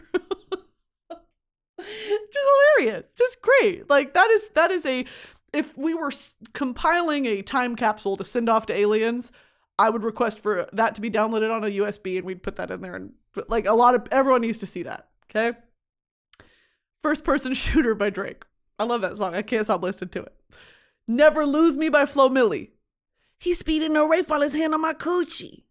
[1.82, 2.38] Just
[2.76, 3.14] hilarious.
[3.14, 3.88] Just great.
[3.88, 5.04] Like that is that is a
[5.52, 6.12] if we were
[6.52, 9.32] compiling a time capsule to send off to aliens,
[9.78, 12.70] I would request for that to be downloaded on a USB and we'd put that
[12.70, 13.12] in there and
[13.48, 15.08] like a lot of everyone needs to see that.
[15.30, 15.56] Okay?
[17.02, 18.44] First person shooter by Drake.
[18.78, 19.34] I love that song.
[19.34, 20.34] I can't stop listening to it.
[21.06, 22.70] Never Lose Me by Flo Milli.
[23.38, 25.64] He's speeding a race while his hand on my coochie.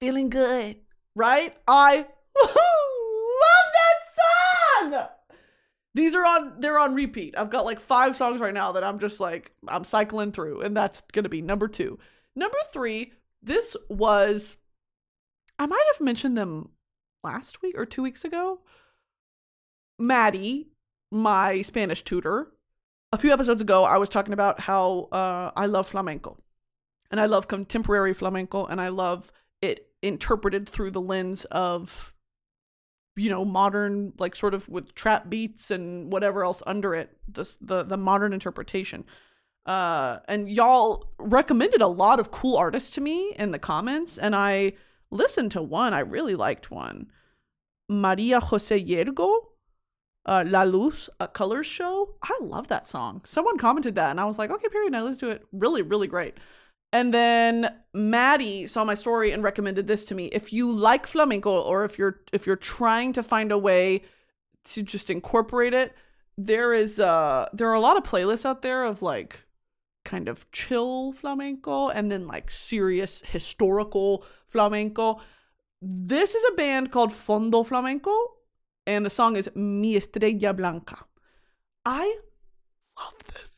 [0.00, 0.76] Feeling good.
[1.14, 1.56] Right?
[1.66, 1.96] I
[2.42, 3.96] love that
[4.90, 5.08] song.
[5.96, 7.38] These are on they're on repeat.
[7.38, 10.76] I've got like five songs right now that I'm just like I'm cycling through, and
[10.76, 11.98] that's gonna be number two.
[12.34, 14.58] Number three, this was
[15.58, 16.68] I might have mentioned them
[17.24, 18.60] last week or two weeks ago.
[19.98, 20.68] Maddie,
[21.10, 22.52] my Spanish tutor,
[23.10, 26.36] a few episodes ago, I was talking about how uh, I love flamenco
[27.10, 29.32] and I love contemporary flamenco and I love
[29.62, 32.14] it interpreted through the lens of
[33.16, 37.56] you know modern like sort of with trap beats and whatever else under it the
[37.60, 39.04] the, the modern interpretation
[39.66, 44.36] uh and y'all recommended a lot of cool artists to me in the comments and
[44.36, 44.72] I
[45.10, 47.10] listened to one I really liked one
[47.88, 49.38] Maria Jose Llergo
[50.26, 52.16] uh, La Luz, a colors show.
[52.22, 53.22] I love that song.
[53.24, 54.92] Someone commented that, and I was like, okay, period.
[54.92, 55.46] Now let's do it.
[55.52, 56.36] Really, really great.
[56.92, 60.26] And then Maddie saw my story and recommended this to me.
[60.26, 64.02] If you like flamenco or if you're if you're trying to find a way
[64.64, 65.94] to just incorporate it,
[66.38, 69.40] there is uh there are a lot of playlists out there of like
[70.04, 75.20] kind of chill flamenco and then like serious historical flamenco.
[75.82, 78.14] This is a band called Fondo Flamenco
[78.86, 81.04] and the song is Mi Estrella Blanca.
[81.84, 82.18] I
[82.98, 83.55] love this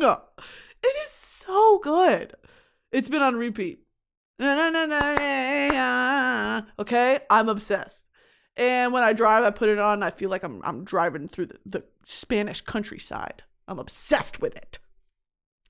[0.00, 0.18] song.
[0.82, 2.34] It is so good.
[2.92, 3.84] It's been on repeat.
[6.78, 8.06] Okay, I'm obsessed.
[8.56, 10.02] And when I drive, I put it on.
[10.02, 13.42] I feel like I'm I'm driving through the, the Spanish countryside.
[13.68, 14.78] I'm obsessed with it.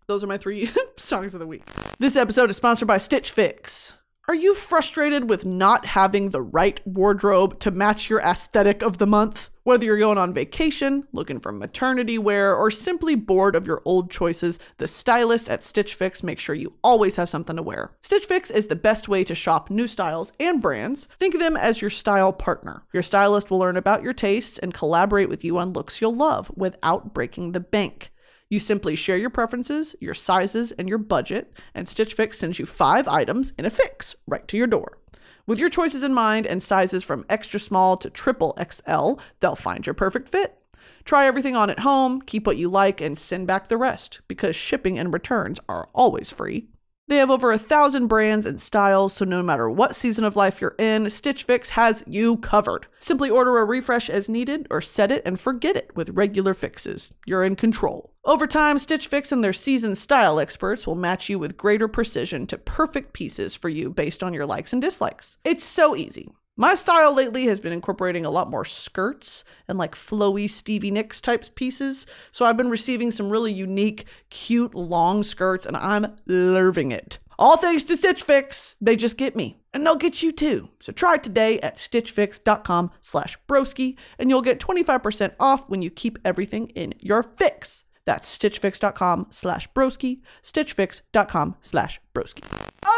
[0.07, 1.64] Those are my three songs of the week.
[1.99, 3.95] This episode is sponsored by Stitch Fix.
[4.31, 9.07] Are you frustrated with not having the right wardrobe to match your aesthetic of the
[9.09, 9.51] month?
[9.64, 14.09] Whether you're going on vacation, looking for maternity wear, or simply bored of your old
[14.09, 17.91] choices, the stylist at Stitch Fix makes sure you always have something to wear.
[18.03, 21.09] Stitch Fix is the best way to shop new styles and brands.
[21.18, 22.85] Think of them as your style partner.
[22.93, 26.53] Your stylist will learn about your tastes and collaborate with you on looks you'll love
[26.55, 28.12] without breaking the bank.
[28.51, 32.66] You simply share your preferences, your sizes, and your budget, and Stitch Fix sends you
[32.66, 34.98] five items in a fix right to your door.
[35.46, 39.86] With your choices in mind and sizes from extra small to triple XL, they'll find
[39.86, 40.57] your perfect fit.
[41.05, 44.57] Try everything on at home, keep what you like, and send back the rest because
[44.57, 46.70] shipping and returns are always free.
[47.11, 50.61] They have over a thousand brands and styles, so no matter what season of life
[50.61, 52.86] you're in, Stitch Fix has you covered.
[53.00, 57.12] Simply order a refresh as needed or set it and forget it with regular fixes.
[57.26, 58.14] You're in control.
[58.24, 62.46] Over time, Stitch Fix and their seasoned style experts will match you with greater precision
[62.46, 65.36] to perfect pieces for you based on your likes and dislikes.
[65.42, 66.30] It's so easy.
[66.61, 71.18] My style lately has been incorporating a lot more skirts and like flowy Stevie Nicks
[71.22, 72.04] types pieces.
[72.32, 77.18] So I've been receiving some really unique, cute, long skirts, and I'm loving it.
[77.38, 78.76] All thanks to Stitch Fix.
[78.78, 80.68] They just get me, and they'll get you too.
[80.80, 86.18] So try today at stitchfix.com slash broski, and you'll get 25% off when you keep
[86.26, 87.86] everything in your fix.
[88.04, 92.44] That's stitchfix.com slash broski, stitchfix.com slash broski.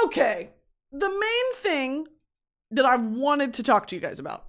[0.04, 0.50] Okay,
[0.90, 2.06] the main thing
[2.72, 4.46] that I've wanted to talk to you guys about.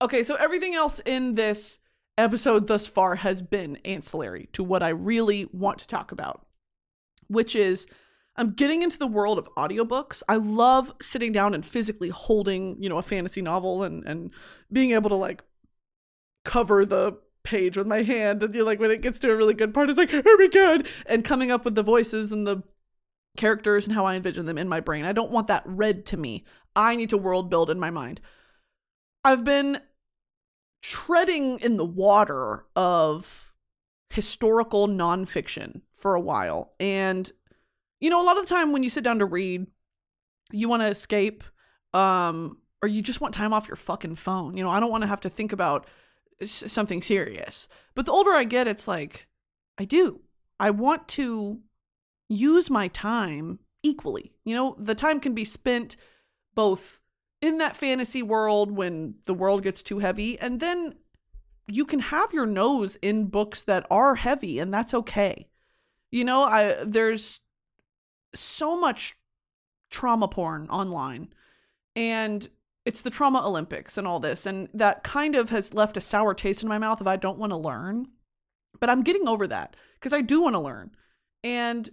[0.00, 1.78] Okay, so everything else in this
[2.18, 6.46] episode thus far has been ancillary to what I really want to talk about,
[7.28, 7.86] which is
[8.36, 10.22] I'm getting into the world of audiobooks.
[10.28, 14.30] I love sitting down and physically holding, you know, a fantasy novel and and
[14.72, 15.42] being able to like
[16.44, 19.54] cover the page with my hand and you're like when it gets to a really
[19.54, 22.62] good part it's like oh my god and coming up with the voices and the
[23.36, 25.04] characters and how I envision them in my brain.
[25.04, 26.44] I don't want that read to me.
[26.74, 28.20] I need to world build in my mind.
[29.24, 29.80] I've been
[30.82, 33.52] treading in the water of
[34.10, 36.72] historical nonfiction for a while.
[36.80, 37.30] And,
[38.00, 39.66] you know, a lot of the time when you sit down to read,
[40.50, 41.44] you want to escape,
[41.94, 44.56] um, or you just want time off your fucking phone.
[44.56, 45.86] You know, I don't want to have to think about
[46.44, 47.68] something serious.
[47.94, 49.28] But the older I get, it's like,
[49.78, 50.20] I do.
[50.58, 51.60] I want to
[52.28, 54.32] use my time equally.
[54.44, 55.96] You know, the time can be spent
[56.54, 57.00] both
[57.40, 60.94] in that fantasy world when the world gets too heavy, and then
[61.66, 65.48] you can have your nose in books that are heavy, and that's okay.
[66.10, 67.40] You know, I there's
[68.34, 69.14] so much
[69.90, 71.32] trauma porn online,
[71.96, 72.48] and
[72.84, 76.34] it's the trauma Olympics and all this, and that kind of has left a sour
[76.34, 78.06] taste in my mouth if I don't want to learn.
[78.80, 80.90] But I'm getting over that because I do want to learn.
[81.44, 81.88] And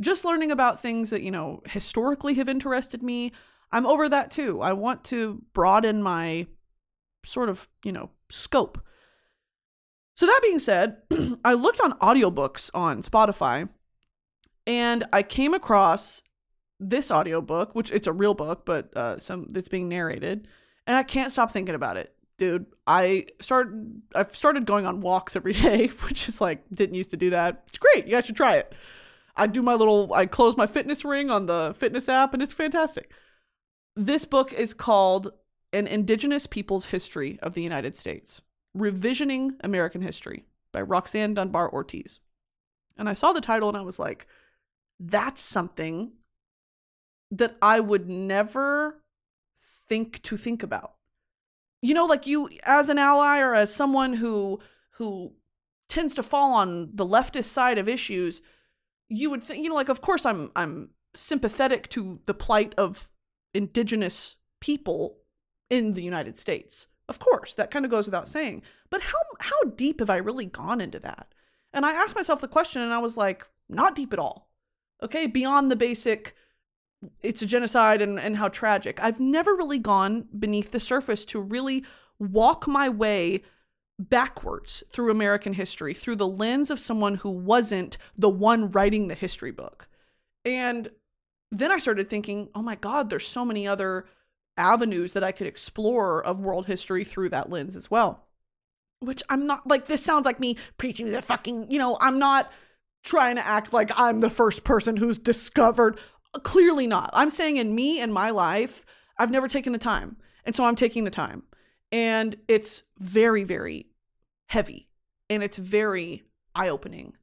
[0.00, 3.32] just learning about things that, you know, historically have interested me.
[3.72, 4.60] I'm over that too.
[4.60, 6.46] I want to broaden my
[7.24, 8.80] sort of, you know, scope.
[10.16, 10.98] So that being said,
[11.44, 13.68] I looked on audiobooks on Spotify
[14.66, 16.22] and I came across
[16.80, 20.48] this audiobook, which it's a real book, but uh, some that's being narrated,
[20.86, 22.66] and I can't stop thinking about it, dude.
[22.86, 27.16] I started I've started going on walks every day, which is like didn't used to
[27.16, 27.64] do that.
[27.68, 28.06] It's great.
[28.06, 28.74] You guys should try it.
[29.36, 32.52] I do my little, I close my fitness ring on the fitness app, and it's
[32.52, 33.10] fantastic.
[33.96, 35.32] This book is called
[35.72, 38.40] An Indigenous People's History of the United States
[38.76, 42.18] Revisioning American History by Roxanne Dunbar Ortiz.
[42.96, 44.26] And I saw the title and I was like,
[44.98, 46.12] that's something
[47.30, 49.02] that I would never
[49.88, 50.94] think to think about.
[51.80, 54.60] You know, like you as an ally or as someone who
[54.92, 55.32] who
[55.88, 58.40] tends to fall on the leftist side of issues,
[59.08, 63.08] you would think, you know, like of course I'm I'm sympathetic to the plight of
[63.54, 65.18] indigenous people
[65.70, 66.88] in the United States.
[67.08, 68.62] Of course, that kind of goes without saying.
[68.90, 71.28] But how how deep have I really gone into that?
[71.72, 74.48] And I asked myself the question and I was like, not deep at all.
[75.02, 76.34] Okay, beyond the basic
[77.22, 79.02] it's a genocide and, and how tragic.
[79.02, 81.84] I've never really gone beneath the surface to really
[82.18, 83.42] walk my way
[83.98, 89.14] backwards through American history through the lens of someone who wasn't the one writing the
[89.14, 89.88] history book.
[90.44, 90.88] And
[91.58, 94.06] then I started thinking, oh my God, there's so many other
[94.56, 98.24] avenues that I could explore of world history through that lens as well.
[99.00, 102.50] Which I'm not like, this sounds like me preaching the fucking, you know, I'm not
[103.02, 105.98] trying to act like I'm the first person who's discovered.
[106.42, 107.10] Clearly not.
[107.12, 108.86] I'm saying in me and my life,
[109.18, 110.16] I've never taken the time.
[110.44, 111.44] And so I'm taking the time
[111.94, 113.86] and it's very very
[114.48, 114.88] heavy
[115.30, 116.24] and it's very
[116.54, 117.14] eye-opening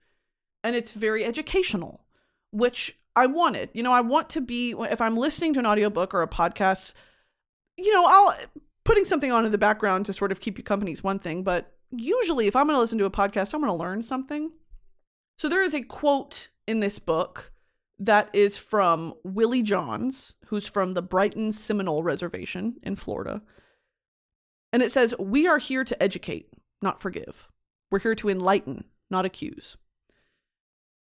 [0.63, 2.05] and it's very educational
[2.51, 6.14] which i wanted you know i want to be if i'm listening to an audiobook
[6.14, 6.93] or a podcast
[7.78, 8.36] you know i'll
[8.84, 11.43] putting something on in the background to sort of keep you company is one thing
[11.43, 14.51] but usually if i'm going to listen to a podcast i'm going to learn something
[15.38, 17.51] so there is a quote in this book
[17.99, 23.41] that is from willie johns who's from the brighton seminole reservation in florida
[24.74, 26.47] and it says, We are here to educate,
[26.82, 27.47] not forgive.
[27.89, 29.78] We're here to enlighten, not accuse.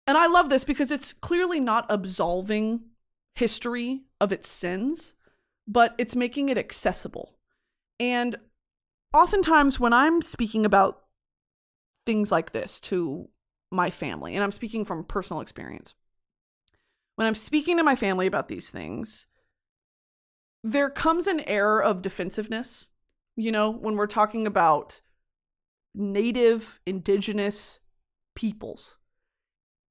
[0.09, 2.81] And I love this because it's clearly not absolving
[3.35, 5.13] history of its sins,
[5.67, 7.37] but it's making it accessible.
[7.99, 8.35] And
[9.13, 11.03] oftentimes, when I'm speaking about
[12.07, 13.29] things like this to
[13.71, 15.93] my family, and I'm speaking from personal experience,
[17.15, 19.27] when I'm speaking to my family about these things,
[20.63, 22.89] there comes an air of defensiveness
[23.39, 24.99] you know, when we're talking about
[25.95, 27.79] native indigenous
[28.35, 28.98] peoples.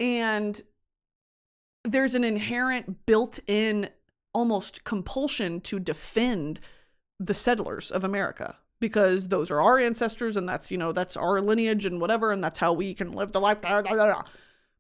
[0.01, 0.61] And
[1.85, 3.91] there's an inherent built in
[4.33, 6.61] almost compulsion to defend
[7.19, 11.41] the settlers of America because those are our ancestors and that's, you know, that's our
[11.41, 13.61] lineage and whatever and that's how we can live the life.
[13.61, 14.25] Blah, blah, blah.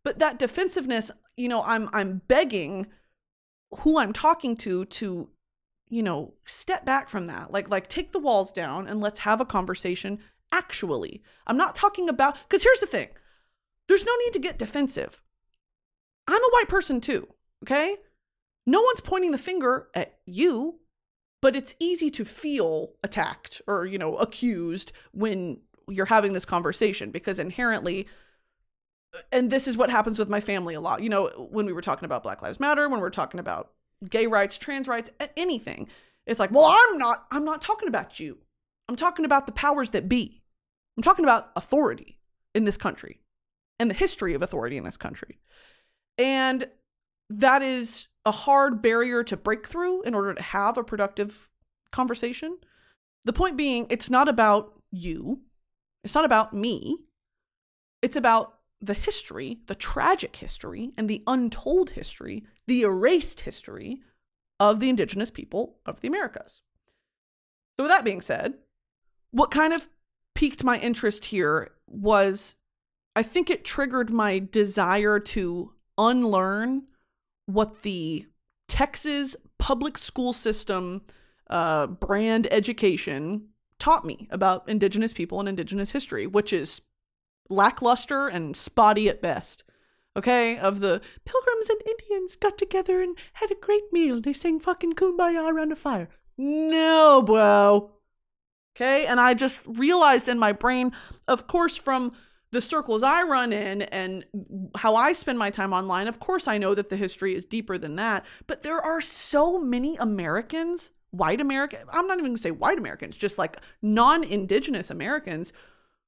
[0.04, 2.86] But that defensiveness, you know, I'm I'm begging
[3.80, 5.28] who I'm talking to to
[5.90, 7.50] you know, step back from that.
[7.50, 10.18] Like like take the walls down and let's have a conversation
[10.52, 11.22] actually.
[11.46, 13.08] I'm not talking about cuz here's the thing.
[13.88, 15.22] There's no need to get defensive.
[16.26, 17.26] I'm a white person too,
[17.64, 17.96] okay?
[18.66, 20.80] No one's pointing the finger at you,
[21.40, 27.10] but it's easy to feel attacked or, you know, accused when you're having this conversation
[27.10, 28.06] because inherently
[29.14, 31.02] uh, and this is what happens with my family a lot.
[31.02, 33.70] You know, when we were talking about Black Lives Matter, when we're talking about
[34.10, 35.88] gay rights, trans rights, anything,
[36.26, 38.36] it's like, well, I'm not, I'm not talking about you.
[38.86, 40.42] I'm talking about the powers that be.
[40.96, 42.18] I'm talking about authority
[42.54, 43.20] in this country
[43.78, 45.38] and the history of authority in this country.
[46.16, 46.68] And
[47.30, 51.50] that is a hard barrier to break through in order to have a productive
[51.92, 52.58] conversation.
[53.24, 55.42] The point being, it's not about you,
[56.04, 56.98] it's not about me,
[58.02, 64.00] it's about the history, the tragic history, and the untold history, the erased history
[64.60, 66.62] of the indigenous people of the Americas.
[67.76, 68.54] So, with that being said,
[69.30, 69.88] what kind of
[70.34, 72.56] piqued my interest here was
[73.16, 76.84] I think it triggered my desire to unlearn
[77.46, 78.26] what the
[78.68, 81.02] Texas public school system
[81.50, 83.48] uh, brand education
[83.78, 86.80] taught me about Indigenous people and Indigenous history, which is
[87.48, 89.64] lackluster and spotty at best.
[90.16, 94.20] Okay, of the pilgrims and Indians got together and had a great meal.
[94.20, 96.08] They sang fucking kumbaya around a fire.
[96.36, 97.92] No, bro.
[98.76, 100.92] Okay, and I just realized in my brain,
[101.28, 102.12] of course, from
[102.50, 104.24] the circles I run in and
[104.76, 107.76] how I spend my time online, of course, I know that the history is deeper
[107.76, 108.24] than that.
[108.46, 113.16] But there are so many Americans, white American, I'm not even gonna say white Americans,
[113.16, 115.52] just like non indigenous Americans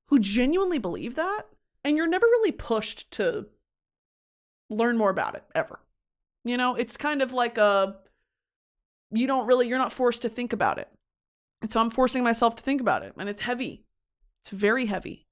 [0.08, 1.42] who genuinely believe that.
[1.84, 3.46] And you're never really pushed to
[4.70, 5.80] learn more about it ever.
[6.44, 7.96] You know, it's kind of like a,
[9.10, 10.88] you don't really, you're not forced to think about it.
[11.60, 13.12] And so I'm forcing myself to think about it.
[13.18, 13.84] And it's heavy.
[14.42, 15.26] It's very heavy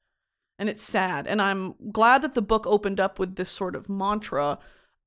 [0.58, 1.26] and it's sad.
[1.26, 4.58] And I'm glad that the book opened up with this sort of mantra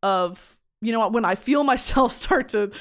[0.02, 2.72] of, you know, when I feel myself start to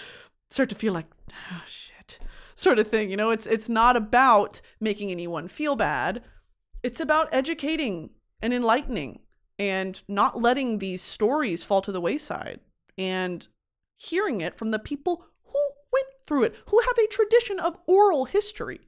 [0.51, 1.07] start to feel like,
[1.53, 2.18] oh shit,
[2.55, 3.11] sort of thing.
[3.11, 6.23] You know, it's it's not about making anyone feel bad.
[6.83, 8.11] It's about educating
[8.41, 9.21] and enlightening
[9.59, 12.61] and not letting these stories fall to the wayside
[12.97, 13.47] and
[13.99, 15.61] hearing it from the people who
[15.93, 18.81] went through it, who have a tradition of oral history.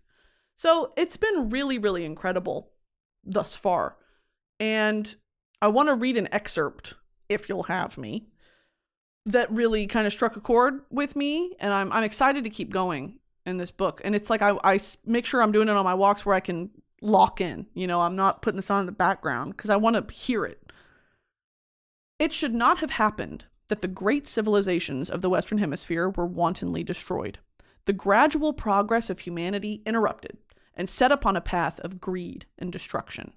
[0.56, 2.71] So it's been really, really incredible
[3.24, 3.96] thus far.
[4.60, 5.14] And
[5.60, 6.94] I want to read an excerpt,
[7.28, 8.28] if you'll have me,
[9.26, 11.54] that really kind of struck a chord with me.
[11.60, 14.00] And I'm, I'm excited to keep going in this book.
[14.04, 16.40] And it's like I, I make sure I'm doing it on my walks where I
[16.40, 16.70] can
[17.00, 17.66] lock in.
[17.74, 20.44] You know, I'm not putting this on in the background because I want to hear
[20.44, 20.62] it.
[22.18, 26.84] It should not have happened that the great civilizations of the Western Hemisphere were wantonly
[26.84, 27.38] destroyed.
[27.84, 30.38] The gradual progress of humanity interrupted
[30.74, 33.32] and set upon a path of greed and destruction.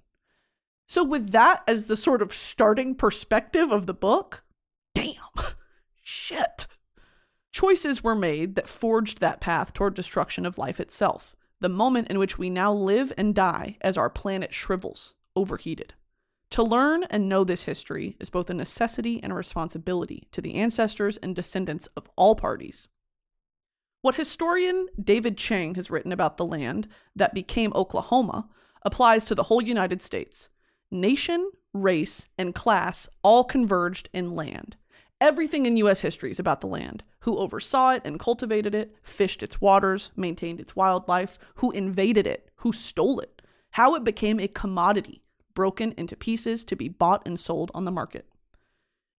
[0.88, 4.44] So, with that as the sort of starting perspective of the book,
[4.94, 5.16] damn,
[6.02, 6.66] shit.
[7.52, 12.18] Choices were made that forged that path toward destruction of life itself, the moment in
[12.18, 15.94] which we now live and die as our planet shrivels, overheated.
[16.50, 20.54] To learn and know this history is both a necessity and a responsibility to the
[20.54, 22.88] ancestors and descendants of all parties,
[24.02, 28.48] what historian David Chang has written about the land that became Oklahoma
[28.82, 30.48] applies to the whole United States.
[30.90, 34.76] Nation, race, and class all converged in land.
[35.20, 36.00] Everything in U.S.
[36.00, 40.60] history is about the land who oversaw it and cultivated it, fished its waters, maintained
[40.60, 43.42] its wildlife, who invaded it, who stole it,
[43.72, 45.22] how it became a commodity,
[45.54, 48.26] broken into pieces to be bought and sold on the market.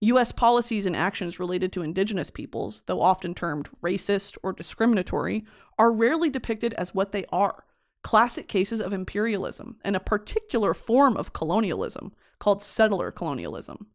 [0.02, 0.32] U.S.
[0.32, 5.46] policies and actions related to indigenous peoples, though often termed racist or discriminatory,
[5.80, 7.66] are rarely depicted as what they are
[8.04, 13.88] classic cases of imperialism and a particular form of colonialism called settler colonialism.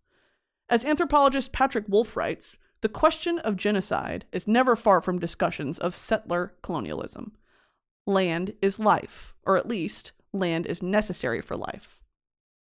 [0.68, 5.94] As anthropologist Patrick Wolfe writes, the question of genocide is never far from discussions of
[5.94, 7.32] settler colonialism.
[8.07, 12.01] Land is life, or at least, land is necessary for life.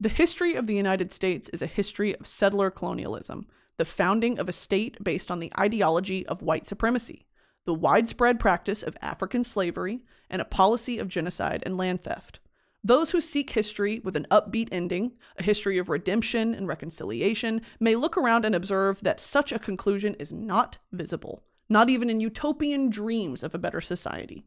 [0.00, 4.48] The history of the United States is a history of settler colonialism, the founding of
[4.48, 7.26] a state based on the ideology of white supremacy,
[7.64, 12.40] the widespread practice of African slavery, and a policy of genocide and land theft.
[12.82, 17.94] Those who seek history with an upbeat ending, a history of redemption and reconciliation, may
[17.94, 22.90] look around and observe that such a conclusion is not visible, not even in utopian
[22.90, 24.44] dreams of a better society.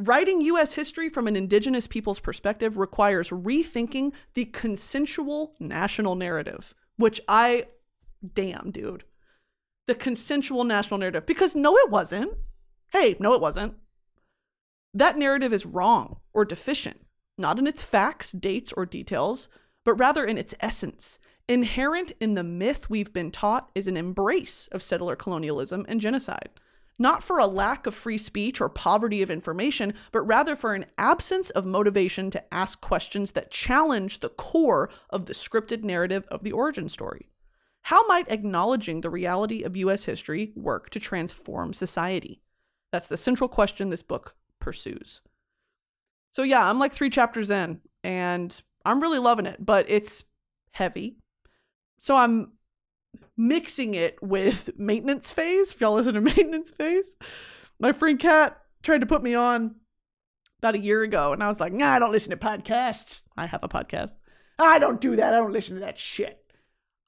[0.00, 7.20] Writing US history from an indigenous people's perspective requires rethinking the consensual national narrative, which
[7.28, 7.66] I,
[8.34, 9.04] damn, dude.
[9.86, 11.26] The consensual national narrative.
[11.26, 12.32] Because no, it wasn't.
[12.92, 13.74] Hey, no, it wasn't.
[14.92, 17.06] That narrative is wrong or deficient,
[17.38, 19.48] not in its facts, dates, or details,
[19.84, 21.18] but rather in its essence.
[21.48, 26.50] Inherent in the myth we've been taught is an embrace of settler colonialism and genocide
[26.98, 30.86] not for a lack of free speech or poverty of information, but rather for an
[30.96, 36.44] absence of motivation to ask questions that challenge the core of the scripted narrative of
[36.44, 37.28] the origin story.
[37.82, 42.40] How might acknowledging the reality of US history work to transform society?
[42.92, 45.20] That's the central question this book pursues.
[46.30, 50.24] So, yeah, I'm like three chapters in and I'm really loving it, but it's
[50.70, 51.18] heavy.
[51.98, 52.52] So, I'm
[53.36, 55.72] mixing it with maintenance phase.
[55.72, 57.14] If y'all listen to maintenance phase,
[57.78, 59.76] my friend Kat tried to put me on
[60.58, 63.22] about a year ago, and I was like, nah, I don't listen to podcasts.
[63.36, 64.12] I have a podcast.
[64.58, 65.34] I don't do that.
[65.34, 66.40] I don't listen to that shit.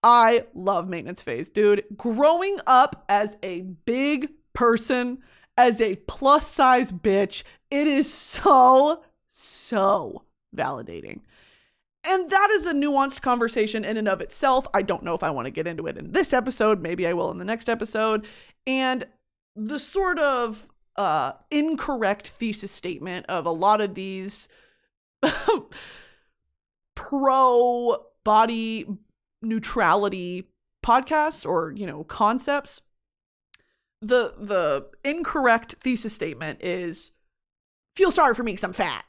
[0.02, 1.84] I love maintenance phase, dude.
[1.96, 5.18] Growing up as a big person,
[5.56, 11.20] as a plus size bitch, it is so, so validating.
[12.08, 14.66] And that is a nuanced conversation in and of itself.
[14.72, 16.80] I don't know if I want to get into it in this episode.
[16.80, 18.26] Maybe I will in the next episode.
[18.66, 19.06] And
[19.56, 24.48] the sort of uh, incorrect thesis statement of a lot of these
[26.94, 28.86] pro body
[29.42, 30.46] neutrality
[30.84, 32.80] podcasts or you know concepts
[34.00, 37.10] the the incorrect thesis statement is
[37.96, 39.04] feel sorry for me because i'm fat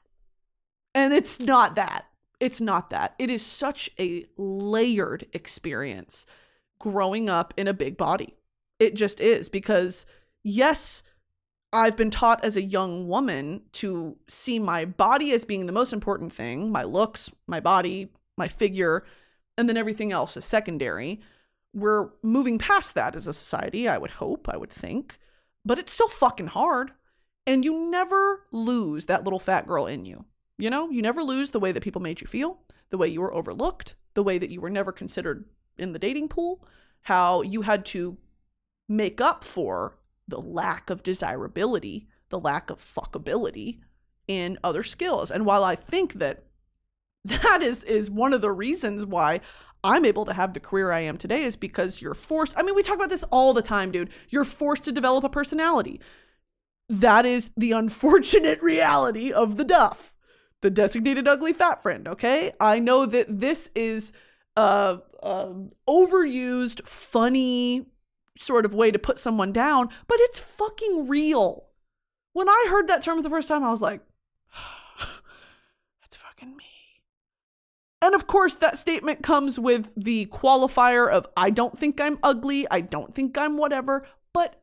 [0.93, 2.06] and it's not that
[2.39, 3.15] it's not that.
[3.17, 6.25] It is such a layered experience
[6.79, 8.35] growing up in a big body.
[8.79, 10.05] It just is because,
[10.43, 11.01] yes,
[11.73, 15.91] I've been taught as a young woman to see my body as being the most
[15.91, 19.03] important thing my looks, my body, my figure,
[19.57, 21.19] and then everything else is secondary.
[21.73, 25.17] We're moving past that as a society, I would hope, I would think,
[25.65, 26.91] but it's still fucking hard.
[27.45, 30.25] And you never lose that little fat girl in you.
[30.57, 33.21] You know, you never lose the way that people made you feel, the way you
[33.21, 35.45] were overlooked, the way that you were never considered
[35.77, 36.65] in the dating pool,
[37.03, 38.17] how you had to
[38.89, 39.97] make up for
[40.27, 43.79] the lack of desirability, the lack of fuckability
[44.27, 45.31] in other skills.
[45.31, 46.43] And while I think that
[47.25, 49.41] that is is one of the reasons why
[49.83, 52.53] I'm able to have the career I am today is because you're forced.
[52.57, 54.09] I mean, we talk about this all the time, dude.
[54.29, 55.99] You're forced to develop a personality.
[56.89, 60.15] That is the unfortunate reality of the duff
[60.61, 62.51] the designated ugly fat friend, okay?
[62.59, 64.11] I know that this is
[64.55, 65.53] a, a
[65.87, 67.85] overused, funny
[68.39, 71.65] sort of way to put someone down, but it's fucking real.
[72.33, 74.01] When I heard that term the first time, I was like,
[76.01, 76.65] that's fucking me.
[78.01, 82.67] And of course, that statement comes with the qualifier of I don't think I'm ugly,
[82.69, 84.61] I don't think I'm whatever, but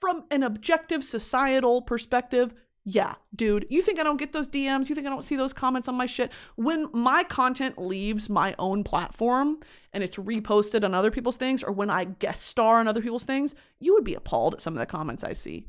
[0.00, 4.88] from an objective societal perspective, yeah, dude, you think I don't get those DMs?
[4.88, 6.32] You think I don't see those comments on my shit?
[6.56, 9.60] When my content leaves my own platform
[9.92, 13.24] and it's reposted on other people's things, or when I guest star on other people's
[13.24, 15.68] things, you would be appalled at some of the comments I see.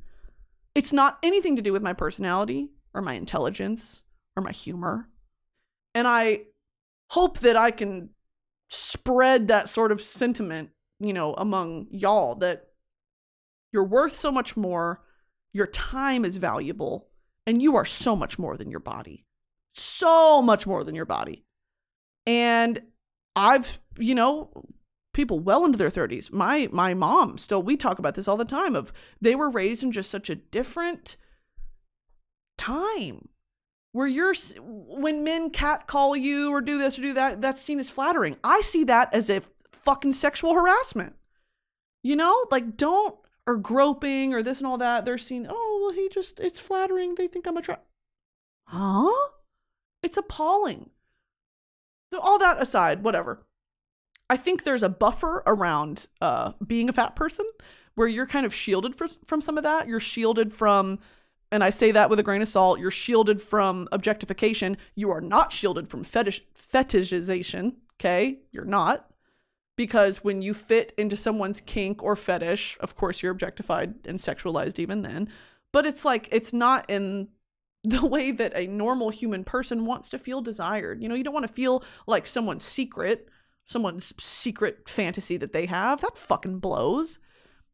[0.73, 4.01] It's not anything to do with my personality or my intelligence
[4.35, 5.07] or my humor.
[5.93, 6.45] And I
[7.11, 8.09] hope that I can
[8.69, 12.69] spread that sort of sentiment, you know, among y'all that
[13.71, 15.03] you're worth so much more
[15.53, 17.07] your time is valuable,
[17.45, 19.25] and you are so much more than your body.
[19.75, 21.45] So much more than your body.
[22.25, 22.81] And
[23.35, 24.51] I've, you know,
[25.13, 26.31] people well into their 30s.
[26.31, 28.91] My my mom still we talk about this all the time of
[29.21, 31.17] they were raised in just such a different
[32.57, 33.29] time
[33.91, 37.89] where you're when men catcall you or do this or do that that's seen as
[37.89, 38.37] flattering.
[38.43, 39.41] I see that as a
[39.71, 41.15] fucking sexual harassment.
[42.03, 43.15] You know, like don't
[43.45, 47.15] or groping or this and all that, they're seeing, oh, well, he just, it's flattering.
[47.15, 47.87] They think I'm attractive.
[48.67, 49.29] Huh?
[50.01, 50.89] It's appalling.
[52.13, 53.45] So, all that aside, whatever.
[54.29, 57.45] I think there's a buffer around uh, being a fat person
[57.95, 59.87] where you're kind of shielded for, from some of that.
[59.87, 60.99] You're shielded from,
[61.51, 64.77] and I say that with a grain of salt, you're shielded from objectification.
[64.95, 67.75] You are not shielded from fetish, fetishization.
[67.99, 68.39] Okay?
[68.51, 69.12] You're not
[69.75, 74.79] because when you fit into someone's kink or fetish, of course you're objectified and sexualized
[74.79, 75.29] even then.
[75.71, 77.29] But it's like it's not in
[77.83, 81.01] the way that a normal human person wants to feel desired.
[81.01, 83.27] You know, you don't want to feel like someone's secret,
[83.65, 86.01] someone's secret fantasy that they have.
[86.01, 87.19] That fucking blows.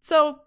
[0.02, 0.40] So,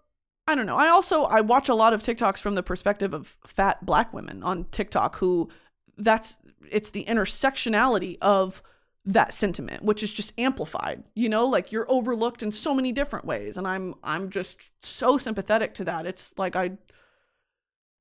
[0.47, 0.77] I don't know.
[0.77, 4.43] I also I watch a lot of TikToks from the perspective of fat black women
[4.43, 5.49] on TikTok who
[5.97, 6.39] that's
[6.69, 8.61] it's the intersectionality of
[9.05, 13.25] that sentiment which is just amplified you know like you're overlooked in so many different
[13.25, 16.05] ways and i'm i'm just so sympathetic to that.
[16.05, 16.71] It's like i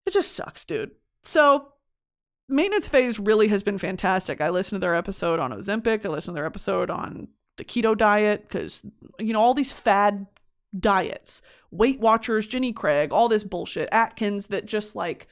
[0.04, 0.92] it just sucks dude.
[1.22, 1.72] So
[2.48, 4.40] maintenance phase really has been fantastic.
[4.40, 6.04] I listened to their episode on ozempic.
[6.04, 8.82] I listened to their episode on the keto diet because
[9.18, 10.26] you know all these fad
[10.78, 15.28] diets, Weight Watchers, Jenny Craig, all this bullshit, Atkins that just like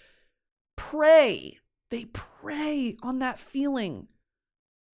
[0.77, 1.59] prey,
[1.91, 4.09] they prey on that feeling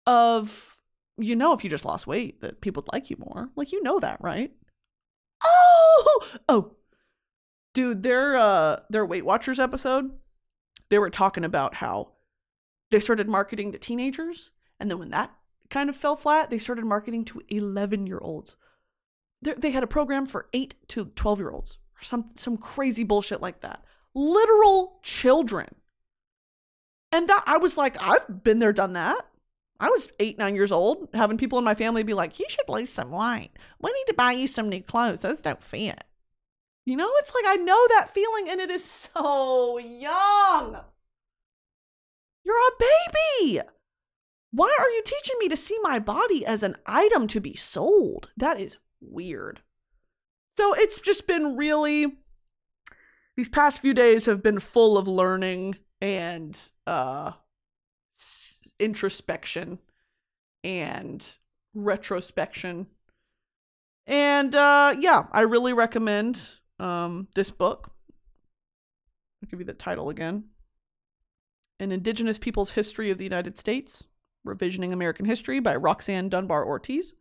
[0.06, 0.78] of,
[1.18, 3.50] you know, if you just lost weight, that people would like you more.
[3.56, 4.52] Like, you know that, right?
[5.44, 6.76] Oh, oh,
[7.74, 10.10] dude, their uh, their Weight Watchers episode,
[10.88, 12.12] they were talking about how
[12.90, 15.32] they started marketing to teenagers, and then when that
[15.70, 18.56] kind of fell flat, they started marketing to 11 year olds.
[19.42, 23.42] They had a program for 8 to 12 year olds or some, some crazy bullshit
[23.42, 23.84] like that.
[24.14, 25.74] Literal children.
[27.12, 29.26] And that I was like, I've been there, done that.
[29.80, 32.68] I was eight, nine years old, having people in my family be like, you should
[32.68, 33.50] lose some weight.
[33.80, 35.20] We need to buy you some new clothes.
[35.20, 36.04] Those don't fit.
[36.86, 40.80] You know, it's like I know that feeling and it is so young.
[42.44, 42.84] You're a
[43.48, 43.60] baby.
[44.50, 48.28] Why are you teaching me to see my body as an item to be sold?
[48.36, 49.62] That is weird.
[50.56, 52.18] So it's just been really,
[53.36, 56.56] these past few days have been full of learning and
[56.86, 57.32] uh,
[58.84, 59.78] introspection
[60.62, 61.26] and
[61.74, 62.86] retrospection.
[64.06, 66.40] And uh, yeah, I really recommend
[66.78, 67.90] um, this book.
[69.42, 70.44] I'll give you the title again
[71.80, 74.06] An Indigenous People's History of the United States
[74.46, 77.14] Revisioning American History by Roxanne Dunbar Ortiz.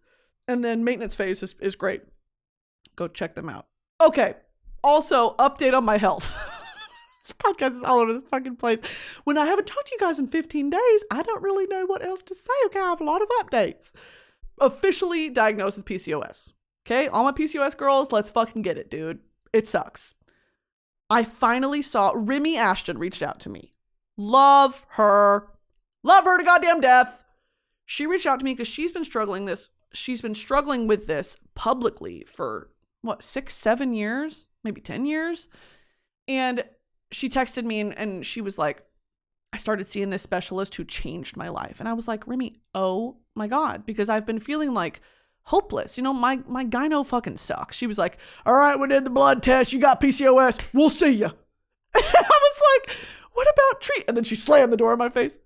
[0.47, 2.01] And then Maintenance Phase is, is great.
[2.97, 3.67] Go check them out.
[4.01, 4.35] Okay.
[4.83, 6.37] Also, update on my health.
[7.23, 8.79] this podcast is all over the fucking place.
[9.23, 12.05] When I haven't talked to you guys in 15 days, I don't really know what
[12.05, 12.51] else to say.
[12.65, 13.93] Okay, I have a lot of updates.
[14.59, 16.51] Officially diagnosed with PCOS.
[16.85, 19.19] Okay, all my PCOS girls, let's fucking get it, dude.
[19.53, 20.13] It sucks.
[21.09, 23.73] I finally saw Remy Ashton reached out to me.
[24.17, 25.47] Love her.
[26.03, 27.23] Love her to goddamn death.
[27.85, 29.69] She reached out to me because she's been struggling this.
[29.93, 32.69] She's been struggling with this publicly for
[33.01, 35.47] what six, seven years, maybe ten years,
[36.27, 36.63] and
[37.13, 38.83] she texted me and, and she was like,
[39.53, 41.79] I started seeing this specialist who changed my life.
[41.79, 45.01] And I was like, Remy, oh my God, because I've been feeling like
[45.43, 45.97] hopeless.
[45.97, 47.77] You know, my my gyno fucking sucks.
[47.77, 49.71] She was like, All right, we did the blood test.
[49.71, 50.61] You got PCOS.
[50.73, 51.27] We'll see you.
[51.95, 52.97] I was like,
[53.33, 54.05] What about treat?
[54.07, 55.39] And then she slammed the door in my face.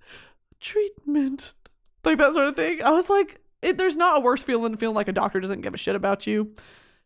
[0.59, 1.53] Treatment.
[2.03, 2.81] Like that sort of thing.
[2.81, 5.61] I was like, it, there's not a worse feeling than feeling like a doctor doesn't
[5.61, 6.53] give a shit about you.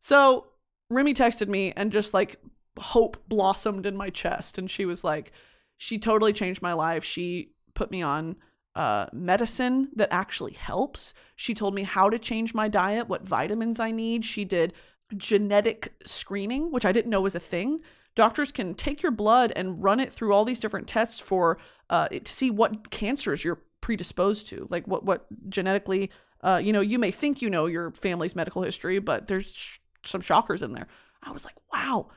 [0.02, 0.48] So
[0.92, 2.40] Remy texted me and just like
[2.80, 4.58] hope blossomed in my chest.
[4.58, 5.32] And she was like,
[5.78, 7.04] she totally changed my life.
[7.04, 8.36] She put me on
[8.76, 11.14] uh, medicine that actually helps.
[11.36, 14.24] She told me how to change my diet, what vitamins I need.
[14.24, 14.74] She did
[15.18, 17.80] genetic screening, which I didn't know was a thing.
[18.16, 21.58] Doctors can take your blood and run it through all these different tests for
[21.90, 26.12] uh, to see what cancers you're predisposed to, like what what genetically.
[26.42, 29.78] Uh, you know, you may think you know your family's medical history, but there's sh-
[30.06, 30.88] some shockers in there.
[31.24, 32.10] I was like, wow,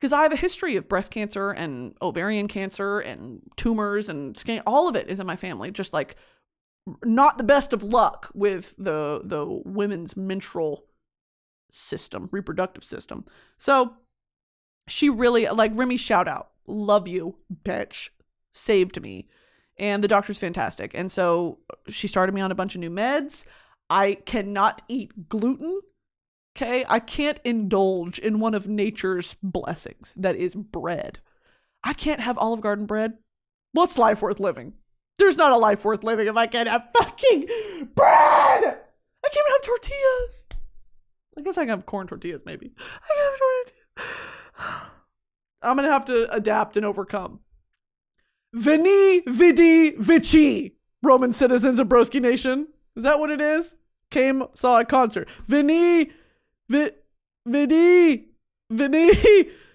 [0.00, 4.40] because I have a history of breast cancer and ovarian cancer and tumors and.
[4.66, 5.70] All of it is in my family.
[5.70, 6.16] Just like
[7.04, 10.84] not the best of luck with the the women's menstrual
[11.70, 13.24] system, reproductive system.
[13.58, 13.94] So
[14.88, 18.10] she really like Remy shout out, love you, bitch,
[18.52, 19.28] saved me.
[19.78, 20.92] And the doctor's fantastic.
[20.94, 23.44] And so she started me on a bunch of new meds.
[23.88, 25.80] I cannot eat gluten
[26.56, 31.20] Okay, I can't indulge in one of nature's blessings that is bread.
[31.84, 33.18] I can't have Olive Garden bread.
[33.72, 34.72] What's life worth living?
[35.18, 37.46] There's not a life worth living if I can't have fucking
[37.94, 38.64] bread.
[38.64, 40.44] I can't even have tortillas.
[41.36, 42.72] I guess I can have corn tortillas, maybe.
[42.78, 44.90] I can have tortillas.
[45.62, 47.40] I'm gonna have to adapt and overcome.
[48.54, 52.68] Veni Vidi Vici, Roman citizens of Broski Nation.
[52.96, 53.74] Is that what it is?
[54.10, 55.28] Came, saw a concert.
[55.46, 56.10] Veni
[56.68, 56.92] Vi-
[57.46, 58.26] Vinny,
[58.70, 59.10] Vinny,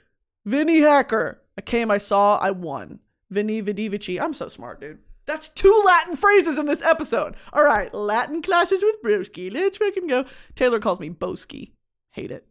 [0.45, 1.41] Vinnie Hacker.
[1.57, 2.99] I came, I saw, I won.
[3.29, 4.21] Vinny Vidivici.
[4.21, 4.99] I'm so smart, dude.
[5.25, 7.35] That's two Latin phrases in this episode.
[7.53, 9.51] All right, Latin classes with Broski.
[9.51, 10.25] Let's freaking go.
[10.55, 11.71] Taylor calls me Boski.
[12.11, 12.45] Hate it.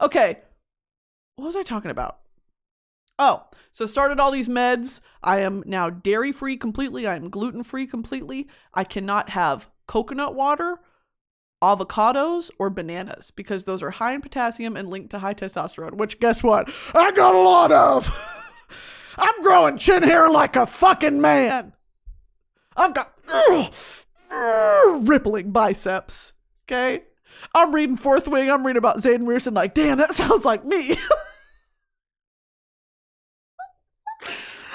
[0.00, 0.38] Okay,
[1.36, 2.18] what was I talking about?
[3.18, 5.00] Oh, so started all these meds.
[5.22, 7.06] I am now dairy free completely.
[7.06, 8.48] I am gluten free completely.
[8.72, 10.80] I cannot have coconut water
[11.62, 16.20] avocados or bananas because those are high in potassium and linked to high testosterone, which
[16.20, 16.68] guess what?
[16.92, 18.10] I got a lot of.
[19.16, 21.72] I'm growing chin hair like a fucking man.
[22.76, 23.14] I've got
[25.06, 26.32] rippling biceps.
[26.66, 27.04] Okay?
[27.54, 28.50] I'm reading Fourth Wing.
[28.50, 29.54] I'm reading about Xaden Riorson.
[29.54, 30.96] Like, damn, that sounds like me.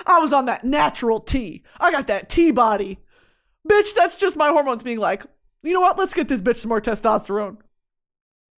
[0.06, 1.64] I was on that natural T.
[1.80, 3.00] I got that T body.
[3.68, 5.26] Bitch, that's just my hormones being like,
[5.64, 5.98] you know what?
[5.98, 7.58] Let's get this bitch some more testosterone.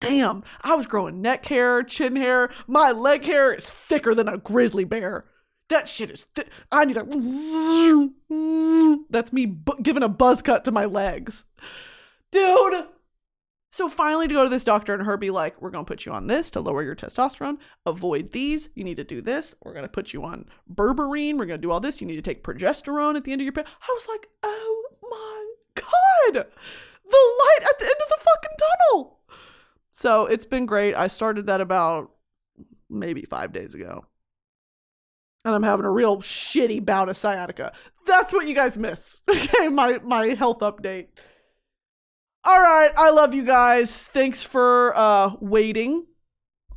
[0.02, 2.50] damn, I was growing neck hair, chin hair.
[2.68, 5.26] My leg hair is thicker than a grizzly bear.
[5.70, 6.50] That shit is thick.
[6.72, 7.04] I need a.
[9.10, 11.45] That's me bu- giving a buzz cut to my legs.
[12.32, 12.86] Dude.
[13.72, 16.04] So finally, to go to this doctor and her be like, we're going to put
[16.04, 17.60] you on this to lower your testosterone.
[17.86, 18.70] Avoid these.
[18.74, 19.54] You need to do this.
[19.64, 21.38] We're going to put you on berberine.
[21.38, 22.02] We're going to do all this.
[22.02, 23.70] You need to take progesterone at the end of your period.
[23.82, 26.34] I was like, oh my God.
[26.34, 29.20] The light at the end of the fucking tunnel.
[29.91, 30.95] So it's been great.
[30.95, 32.11] I started that about
[32.89, 34.05] maybe five days ago.
[35.45, 37.74] And I'm having a real shitty bout of sciatica.
[38.05, 39.20] That's what you guys miss.
[39.30, 41.07] Okay, my my health update.
[42.43, 44.05] All right, I love you guys.
[44.07, 46.05] Thanks for uh waiting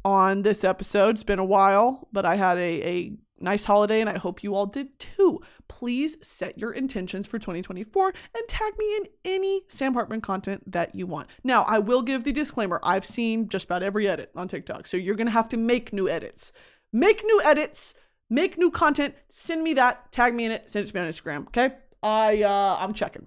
[0.05, 1.17] on this episode.
[1.17, 4.55] It's been a while, but I had a, a nice holiday and I hope you
[4.55, 5.41] all did too.
[5.69, 10.95] Please set your intentions for 2024 and tag me in any Sam Hartman content that
[10.95, 11.29] you want.
[11.45, 14.97] Now, I will give the disclaimer I've seen just about every edit on TikTok, so
[14.97, 16.53] you're gonna have to make new edits.
[16.93, 17.95] Make new edits,
[18.29, 21.09] make new content, send me that, tag me in it, send it to me on
[21.09, 21.75] Instagram, okay?
[22.03, 23.27] I uh I'm checking.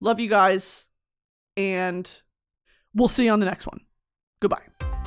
[0.00, 0.86] Love you guys,
[1.56, 2.22] and
[2.94, 3.80] we'll see you on the next one.
[4.40, 4.97] Goodbye.